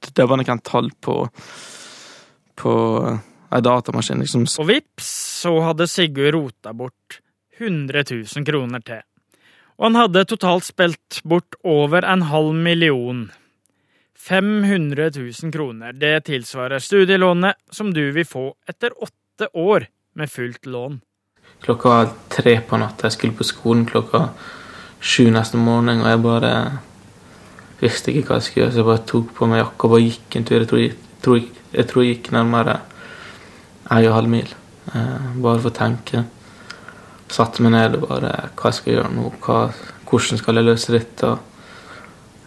det 0.05 0.13
er 0.21 0.29
bare 0.29 0.43
noen 0.43 0.61
tall 0.61 0.91
på 1.01 1.17
på 2.59 2.73
ei 3.49 3.63
datamaskin, 3.65 4.21
liksom. 4.23 4.45
Og 4.61 4.69
vips, 4.69 5.09
så 5.43 5.55
hadde 5.65 5.87
Sigurd 5.89 6.35
rota 6.35 6.73
bort 6.73 7.19
100 7.59 8.03
000 8.11 8.45
kroner 8.47 8.83
til. 8.85 9.03
Og 9.79 9.89
han 9.89 9.99
hadde 9.99 10.25
totalt 10.27 10.67
spilt 10.67 11.21
bort 11.23 11.55
over 11.63 12.05
en 12.05 12.25
halv 12.29 12.53
million. 12.53 13.29
500 14.19 15.11
000 15.15 15.51
kroner. 15.53 15.93
Det 15.93 16.25
tilsvarer 16.27 16.83
studielånet 16.83 17.55
som 17.71 17.93
du 17.93 18.11
vil 18.11 18.27
få 18.27 18.49
etter 18.67 18.91
åtte 18.99 19.47
år 19.55 19.87
med 20.19 20.31
fullt 20.31 20.65
lån. 20.65 20.99
Klokka 21.63 21.89
var 21.89 22.11
tre 22.29 22.59
på 22.61 22.77
natta. 22.77 23.07
Jeg 23.07 23.15
skulle 23.15 23.39
på 23.39 23.47
skolen 23.47 23.85
klokka 23.87 24.29
sju 24.99 25.29
neste 25.31 25.57
morgen, 25.57 26.03
og 26.03 26.11
jeg 26.11 26.21
bare 26.23 26.53
visste 27.79 28.11
ikke 28.11 28.33
hva 28.33 28.39
jeg 28.39 28.47
skulle 28.47 28.65
gjøre, 28.65 28.73
så 28.75 28.81
jeg 28.81 28.89
bare 28.89 29.07
tok 29.13 29.33
på 29.37 29.47
meg 29.47 29.61
jakka 29.63 29.87
og 29.87 29.95
bare 29.95 30.05
gikk 30.05 30.35
en 30.35 30.47
tur. 30.49 30.59
Jeg 30.59 30.69
tror 30.69 30.81
jeg, 30.83 30.95
tror 31.23 31.39
jeg, 31.39 31.49
jeg, 31.71 31.87
tror 31.89 32.03
jeg 32.03 32.15
gikk 32.15 32.31
nærmere 32.35 32.75
en 33.91 34.05
og 34.05 34.13
halv 34.15 34.29
mil, 34.29 34.49
eh, 34.93 35.29
bare 35.41 35.59
for 35.59 35.69
å 35.71 35.75
tenke. 35.77 36.23
Satte 37.29 37.61
meg 37.61 37.71
ned 37.75 37.95
og 37.99 38.07
bare 38.09 38.49
Hva 38.57 38.71
skal 38.73 38.93
jeg 38.93 38.97
gjøre 39.03 39.13
nå? 39.13 39.31
Hva, 39.43 39.57
hvordan 40.09 40.39
skal 40.41 40.55
jeg 40.55 40.65
løse 40.65 40.93
dette? 40.95 41.37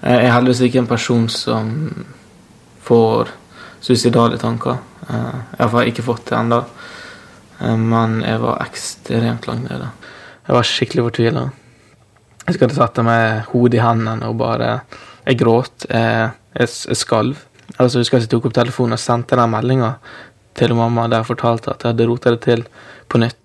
Jeg 0.02 0.24
er 0.26 0.32
heldigvis 0.34 0.60
ikke 0.66 0.80
en 0.82 0.90
person 0.90 1.28
som 1.30 1.68
får 2.82 3.28
suicidale 3.80 4.38
tanker. 4.38 4.78
Eh, 5.08 5.40
Jeg 5.58 5.68
har 5.68 5.84
ikke 5.84 6.02
fått 6.02 6.24
det 6.30 6.38
ennå. 6.38 6.64
Eh, 7.60 7.76
Men 7.76 8.22
jeg 8.22 8.40
var 8.40 8.58
ekstremt 8.66 9.46
langt 9.46 9.70
nede. 9.70 9.90
Jeg 10.48 10.56
var 10.56 10.62
skikkelig 10.62 11.04
fortvila. 11.10 11.50
Jeg 12.46 12.54
skulle 12.56 12.74
sette 12.74 13.02
meg 13.06 13.44
hodet 13.52 13.78
i 13.78 13.82
hendene 13.82 14.26
og 14.28 14.36
bare 14.38 14.80
Jeg 15.26 15.38
gråt. 15.38 15.86
Jeg, 15.88 16.32
jeg, 16.58 16.68
jeg 16.88 16.96
skalv. 16.96 17.36
Altså, 17.78 17.98
jeg 17.98 18.02
husker 18.02 18.18
jeg 18.18 18.28
tok 18.28 18.46
opp 18.46 18.54
telefonen 18.54 18.92
og 18.92 18.98
sendte 18.98 19.36
den 19.38 19.50
meldinga 19.50 19.94
til 20.58 20.74
mamma 20.76 21.06
der 21.08 21.22
jeg 21.22 21.30
fortalte 21.32 21.72
at 21.72 21.84
jeg 21.84 21.94
hadde 21.94 22.08
rota 22.10 22.34
det 22.34 22.42
til 22.44 22.66
på 23.08 23.20
nytt. 23.22 23.38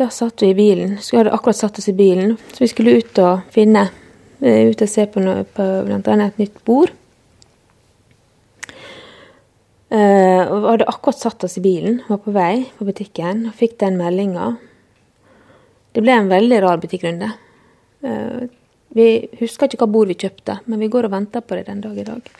Da 0.00 0.08
satt 0.08 0.40
vi 0.40 0.52
i 0.54 0.56
bilen. 0.56 0.96
Så 0.98 1.12
vi 1.12 1.20
hadde 1.20 1.34
akkurat 1.36 1.58
satt 1.58 1.78
oss 1.78 1.90
i 1.90 1.96
bilen. 1.96 2.38
Så 2.54 2.64
vi 2.64 2.70
skulle 2.72 2.96
ut 3.00 3.18
og 3.20 3.50
finne 3.52 3.90
eh, 4.40 4.70
Ut 4.70 4.80
og 4.80 4.88
se 4.88 5.04
på, 5.10 5.20
noe, 5.20 5.44
på 5.44 5.66
blant 5.84 6.08
annet 6.08 6.32
et 6.32 6.46
nytt 6.46 6.62
bord. 6.64 6.94
Eh, 9.90 10.42
og 10.46 10.56
vi 10.62 10.70
hadde 10.70 10.88
akkurat 10.88 11.18
satt 11.18 11.44
oss 11.44 11.58
i 11.58 11.64
bilen, 11.64 11.98
var 12.08 12.22
på 12.22 12.32
vei 12.32 12.62
på 12.78 12.86
butikken 12.86 13.48
og 13.50 13.56
fikk 13.58 13.76
den 13.82 13.98
meldinga. 13.98 14.52
Det 15.90 16.04
ble 16.04 16.14
en 16.14 16.30
veldig 16.30 16.60
rar 16.62 16.78
butikkrunde. 16.80 17.32
Eh, 18.06 18.44
vi 18.94 19.06
husker 19.40 19.66
ikke 19.66 19.82
hva 19.82 19.90
bord 19.90 20.10
vi 20.10 20.18
kjøpte, 20.18 20.60
men 20.70 20.80
vi 20.82 20.88
går 20.90 21.08
og 21.08 21.14
venter 21.14 21.42
på 21.42 21.58
det 21.58 21.66
den 21.66 21.82
dag 21.82 21.98
i 21.98 22.06
dag. 22.06 22.30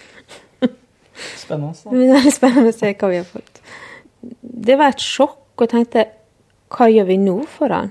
Spennende. 1.37 1.75
Det 1.91 2.07
er 2.07 2.15
veldig 2.15 2.33
spennende 2.33 2.71
å 2.71 2.77
se 2.77 2.95
hva 2.95 3.11
vi 3.11 3.19
har 3.19 3.27
fått. 3.29 3.50
Det 4.21 4.77
var 4.79 4.93
et 4.93 5.03
sjokk, 5.03 5.41
og 5.57 5.65
jeg 5.65 5.73
tenkte 5.75 6.07
hva 6.71 6.87
gjør 6.91 7.09
vi 7.09 7.17
nå 7.19 7.37
for 7.51 7.73
han? 7.75 7.91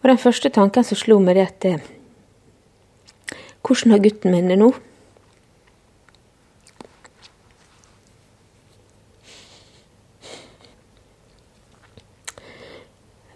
Og 0.00 0.08
den 0.08 0.20
første 0.20 0.50
tanken 0.52 0.84
som 0.84 0.98
slo 0.98 1.18
meg, 1.20 1.36
det 1.36 1.46
at 1.46 1.66
eh, 1.68 1.88
Hvordan 3.60 3.92
har 3.92 4.00
gutten 4.00 4.32
min 4.32 4.48
det 4.48 4.56
nå? 4.58 4.70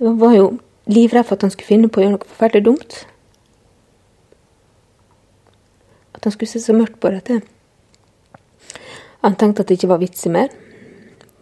Jeg 0.01 0.15
var 0.21 0.35
jo 0.35 0.47
livredd 0.91 1.25
for 1.29 1.37
at 1.37 1.45
han 1.47 1.53
skulle 1.53 1.69
finne 1.69 1.89
på 1.89 2.01
å 2.01 2.05
gjøre 2.05 2.15
noe 2.17 2.29
forferdelig 2.29 2.65
dumt. 2.67 2.97
At 6.17 6.27
han 6.27 6.35
skulle 6.35 6.51
se 6.51 6.61
så 6.65 6.75
mørkt 6.77 6.99
på 7.01 7.13
dette. 7.15 7.39
Han 9.25 9.39
tenkte 9.41 9.63
at 9.63 9.71
det 9.71 9.79
ikke 9.79 9.93
var 9.95 10.03
vits 10.03 10.27
mer. 10.29 10.51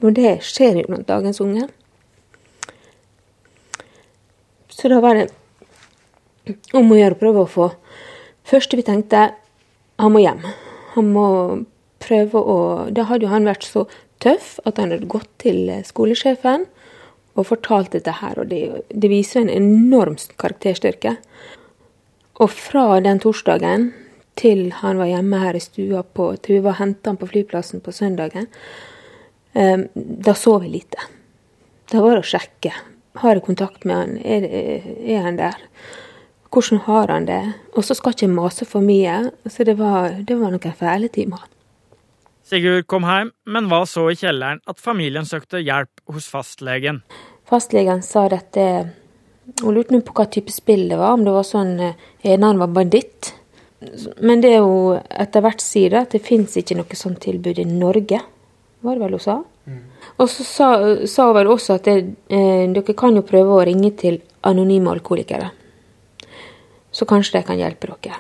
Og 0.03 0.17
det 0.17 0.41
skjer 0.45 0.83
blant 0.89 1.07
dagens 1.09 1.41
unge. 1.43 1.69
Så 4.73 4.91
da 4.91 4.99
var 5.03 5.19
det 5.19 5.29
om 6.75 6.91
å 6.91 6.99
gjøre 6.99 7.15
å 7.15 7.21
prøve 7.21 7.45
å 7.45 7.51
få 7.51 7.71
Første 8.43 8.75
vi 8.75 8.83
tenkte, 8.83 9.29
han 10.03 10.11
må 10.11 10.19
hjem. 10.19 10.41
Han 10.97 11.11
må 11.15 11.27
prøve 12.03 12.41
å 12.43 12.57
Da 12.91 13.05
hadde 13.07 13.29
jo 13.29 13.31
han 13.31 13.47
vært 13.47 13.63
så 13.63 13.85
tøff 14.23 14.57
at 14.67 14.81
han 14.83 14.91
hadde 14.91 15.11
gått 15.11 15.31
til 15.43 15.71
skolesjefen 15.87 16.67
og 17.39 17.47
fortalt 17.49 17.95
dette 17.95 18.17
her. 18.19 18.41
Og 18.43 18.51
det, 18.51 18.63
det 18.91 19.11
viser 19.13 19.45
en 19.45 19.53
enorm 19.55 20.19
karakterstyrke. 20.43 21.17
Og 22.43 22.51
fra 22.51 23.01
den 23.05 23.23
torsdagen 23.23 23.93
til 24.39 24.71
han 24.81 24.99
var 24.99 25.11
hjemme 25.11 25.41
her 25.43 25.57
i 25.57 25.63
stua 25.63 26.03
på, 26.03 26.33
til 26.43 26.59
vi 26.59 26.65
var 26.67 26.81
henta 26.81 27.13
han 27.13 27.21
på 27.21 27.29
flyplassen 27.31 27.83
på 27.85 27.95
søndagen, 27.95 28.49
eh, 28.49 28.92
da 29.53 30.35
så 30.39 30.59
vi 30.63 30.71
lite. 30.73 31.09
Da 31.93 32.01
var 32.01 32.17
det 32.17 32.25
å 32.25 32.31
sjekke. 32.33 32.73
Har 33.21 33.37
jeg 33.37 33.45
kontakt 33.45 33.85
med 33.85 33.97
han? 33.97 34.15
Er, 34.25 34.47
er 34.49 35.27
han 35.27 35.37
der? 35.37 35.59
Hvordan 36.53 36.81
har 36.87 37.09
han 37.13 37.27
det? 37.29 37.43
Og 37.77 37.85
så 37.85 37.97
skal 37.97 38.15
ikke 38.15 38.27
jeg 38.27 38.35
mase 38.35 38.69
for 38.69 38.85
mye. 38.85 39.33
Så 39.49 39.65
det 39.69 39.77
var, 39.81 40.19
det 40.25 40.37
var 40.41 40.53
noen 40.53 40.77
fæle 40.77 41.11
timer. 41.13 41.45
Sigurd 42.49 42.89
kom 42.91 43.05
hjem, 43.07 43.31
men 43.47 43.69
var 43.71 43.87
så 43.89 44.09
i 44.11 44.17
kjelleren 44.19 44.61
at 44.69 44.81
familien 44.83 45.29
søkte 45.29 45.63
hjelp 45.63 46.03
hos 46.13 46.27
fastlegen. 46.29 47.01
Fastlegen 47.49 48.03
sa 48.05 48.27
dette 48.33 48.65
Hun 49.61 49.75
lurte 49.75 50.01
på 50.07 50.15
hva 50.17 50.27
type 50.31 50.53
spill 50.55 50.89
det 50.91 50.99
var, 51.01 51.15
om 51.17 51.25
det 51.27 51.33
var 51.35 51.47
sånn 51.47 51.73
En 51.83 52.45
annen 52.45 52.61
var 52.63 52.73
banditt. 52.73 53.33
Men 54.23 54.43
det 54.43 54.59
hun 54.63 55.01
etter 55.11 55.43
hvert 55.43 55.63
sier, 55.63 55.97
at 56.03 56.15
det 56.15 56.23
fins 56.23 56.57
ikke 56.57 56.77
noe 56.79 56.99
sånt 56.99 57.23
tilbud 57.25 57.59
i 57.59 57.67
Norge. 57.67 58.21
Var 58.83 58.99
det 58.99 59.05
vel 59.05 59.17
hun 59.17 59.23
sa? 59.23 59.39
Og 60.19 60.29
så 60.31 60.45
sa, 60.47 60.69
sa 61.07 61.29
hun 61.29 61.37
vel 61.39 61.51
også 61.53 61.79
at 61.79 61.87
det, 61.87 61.97
eh, 62.31 62.67
dere 62.75 62.97
kan 62.99 63.15
jo 63.17 63.23
prøve 63.27 63.57
å 63.57 63.65
ringe 63.67 63.93
til 63.99 64.21
anonyme 64.43 64.91
alkoholikere. 64.91 65.53
Så 66.93 67.07
kanskje 67.09 67.39
det 67.39 67.47
kan 67.49 67.61
hjelpe 67.61 67.89
dere. 67.89 68.19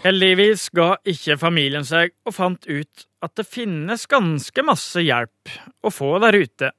Heldigvis 0.00 0.70
ga 0.72 0.94
ikke 1.04 1.36
familien 1.36 1.84
seg 1.84 2.14
og 2.24 2.32
fant 2.32 2.64
ut 2.66 3.06
at 3.20 3.34
det 3.36 3.44
finnes 3.44 4.06
ganske 4.08 4.64
masse 4.64 5.02
hjelp 5.04 5.52
å 5.84 5.92
få 5.92 6.14
der 6.24 6.38
ute. 6.40 6.70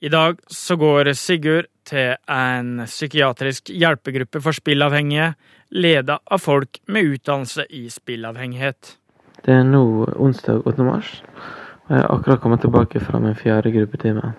I 0.00 0.08
dag 0.12 0.38
så 0.48 0.76
går 0.80 1.12
Sigurd 1.16 1.68
til 1.88 2.14
en 2.28 2.84
psykiatrisk 2.84 3.72
hjelpegruppe 3.72 4.40
for 4.44 4.56
spillavhengige, 4.56 5.34
leda 5.76 6.18
av 6.24 6.40
folk 6.40 6.80
med 6.88 7.16
utdannelse 7.16 7.66
i 7.76 7.86
spillavhengighet. 7.92 8.94
Det 9.44 9.56
er 9.56 9.64
nå 9.64 9.82
onsdag 10.20 10.66
8. 10.68 10.84
mars, 10.84 11.10
jeg 11.90 11.98
har 11.98 12.12
akkurat 12.14 12.40
kommet 12.40 12.60
tilbake 12.62 13.00
fra 13.02 13.18
min 13.18 13.34
fjerde 13.34 13.72
gruppetime. 13.74 14.32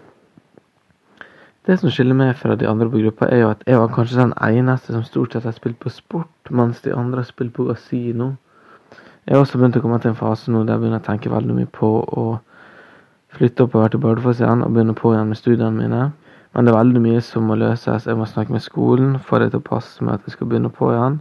Det 1.67 1.75
som 1.77 1.91
skiller 1.91 2.15
meg 2.15 2.37
fra 2.39 2.55
de 2.55 2.65
andre 2.65 2.87
på 2.89 3.01
gruppa, 3.03 3.27
er 3.27 3.43
jo 3.43 3.49
at 3.51 3.65
jeg 3.67 3.77
var 3.77 3.91
kanskje 3.91 4.21
den 4.21 4.31
eneste 4.39 4.95
som 4.95 5.03
stort 5.03 5.35
sett 5.35 5.43
har 5.45 5.53
spilt 5.53 5.77
på 5.83 5.91
sport, 5.91 6.49
mens 6.49 6.79
de 6.81 6.95
andre 6.95 7.21
har 7.21 7.27
spilt 7.27 7.53
på 7.53 7.67
kasino. 7.67 8.31
Jeg 9.27 9.35
har 9.35 9.43
også 9.43 9.59
begynt 9.59 9.77
å 9.77 9.83
komme 9.83 9.99
til 9.99 10.13
en 10.13 10.17
fase 10.17 10.49
nå 10.49 10.63
der 10.63 10.79
jeg 10.79 10.85
begynner 10.85 11.03
å 11.03 11.07
tenke 11.09 11.35
veldig 11.35 11.59
mye 11.59 11.69
på 11.75 11.91
å 12.23 12.25
flytte 13.35 13.67
oppover 13.67 13.91
til 13.91 14.01
Bardufoss 14.07 14.41
igjen 14.41 14.63
og 14.63 14.71
begynne 14.71 14.97
på 14.97 15.11
igjen 15.11 15.29
med 15.29 15.43
studiene 15.43 15.75
mine. 15.75 16.09
Men 16.55 16.65
det 16.65 16.71
er 16.71 16.79
veldig 16.79 17.03
mye 17.03 17.21
som 17.27 17.51
må 17.51 17.59
løses. 17.59 18.07
Jeg 18.07 18.17
må 18.17 18.31
snakke 18.31 18.55
med 18.55 18.63
skolen, 18.63 19.19
få 19.19 19.43
det 19.43 19.51
til 19.51 19.59
å 19.59 19.69
passe 19.75 20.03
med 20.03 20.15
at 20.15 20.25
jeg 20.25 20.39
skal 20.39 20.49
begynne 20.49 20.71
på 20.71 20.95
igjen. 20.95 21.19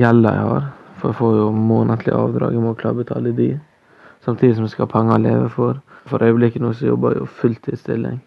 Gjelda 0.00 0.34
jeg 0.34 0.48
har, 0.48 0.70
for 0.96 1.12
jeg 1.12 1.20
får 1.20 1.40
jo 1.44 1.50
månedlig 1.54 2.16
avdrag, 2.16 2.56
jeg 2.56 2.64
må 2.64 2.78
klare 2.80 2.96
å 2.96 3.04
betale 3.04 3.36
de. 3.36 3.52
Samtidig 4.24 4.56
som 4.56 4.66
jeg 4.66 4.74
skal 4.74 4.86
ha 4.86 4.92
penger 4.92 5.16
å 5.16 5.22
leve 5.24 5.48
for. 5.52 5.80
For 6.10 6.22
øyeblikket 6.24 6.62
nå 6.62 6.74
så 6.76 6.90
jobber 6.90 7.14
jeg 7.14 7.22
jo 7.22 7.32
fulltidsstilling. 7.40 8.20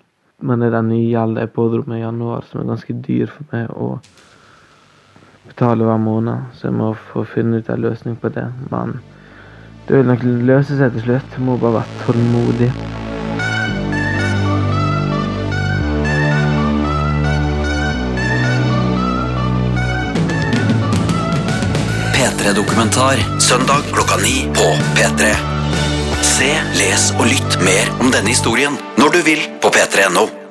Men 0.44 0.60
det 0.60 0.72
er 0.72 0.78
den 0.80 0.90
nye 0.92 1.10
gjelden 1.12 1.40
jeg 1.40 1.54
pådro 1.56 1.84
meg 1.88 2.02
i 2.02 2.04
januar, 2.04 2.46
som 2.50 2.62
er 2.62 2.72
ganske 2.74 2.96
dyr 3.06 3.30
for 3.32 3.48
meg 3.54 3.70
å 3.72 3.94
betale 5.48 5.86
hver 5.88 6.02
måned. 6.02 6.50
Så 6.58 6.68
jeg 6.68 6.78
må 6.80 6.94
få 7.12 7.26
finne 7.30 7.62
ut 7.62 7.70
en 7.70 7.86
løsning 7.86 8.18
på 8.20 8.34
det. 8.34 8.50
Men 8.72 8.98
det 9.88 10.00
vil 10.00 10.10
nok 10.10 10.26
løse 10.50 10.80
seg 10.80 10.98
til 10.98 11.08
slutt. 11.08 11.38
Jeg 11.38 11.46
må 11.46 11.58
bare 11.62 11.80
være 11.80 12.02
tålmodig. 12.08 12.72
P3-dokumentar 22.14 23.28
søndag 23.40 23.92
klokka 23.94 24.20
ni 24.24 24.40
på 24.56 24.72
P3. 24.98 25.63
Se, 26.34 26.50
les 26.80 27.04
og 27.20 27.28
lytt 27.30 27.60
mer 27.62 27.92
om 28.02 28.10
denne 28.14 28.32
historien 28.34 28.74
når 28.98 29.14
du 29.14 29.20
vil 29.28 29.44
på 29.62 29.70
p3.no. 29.70 30.43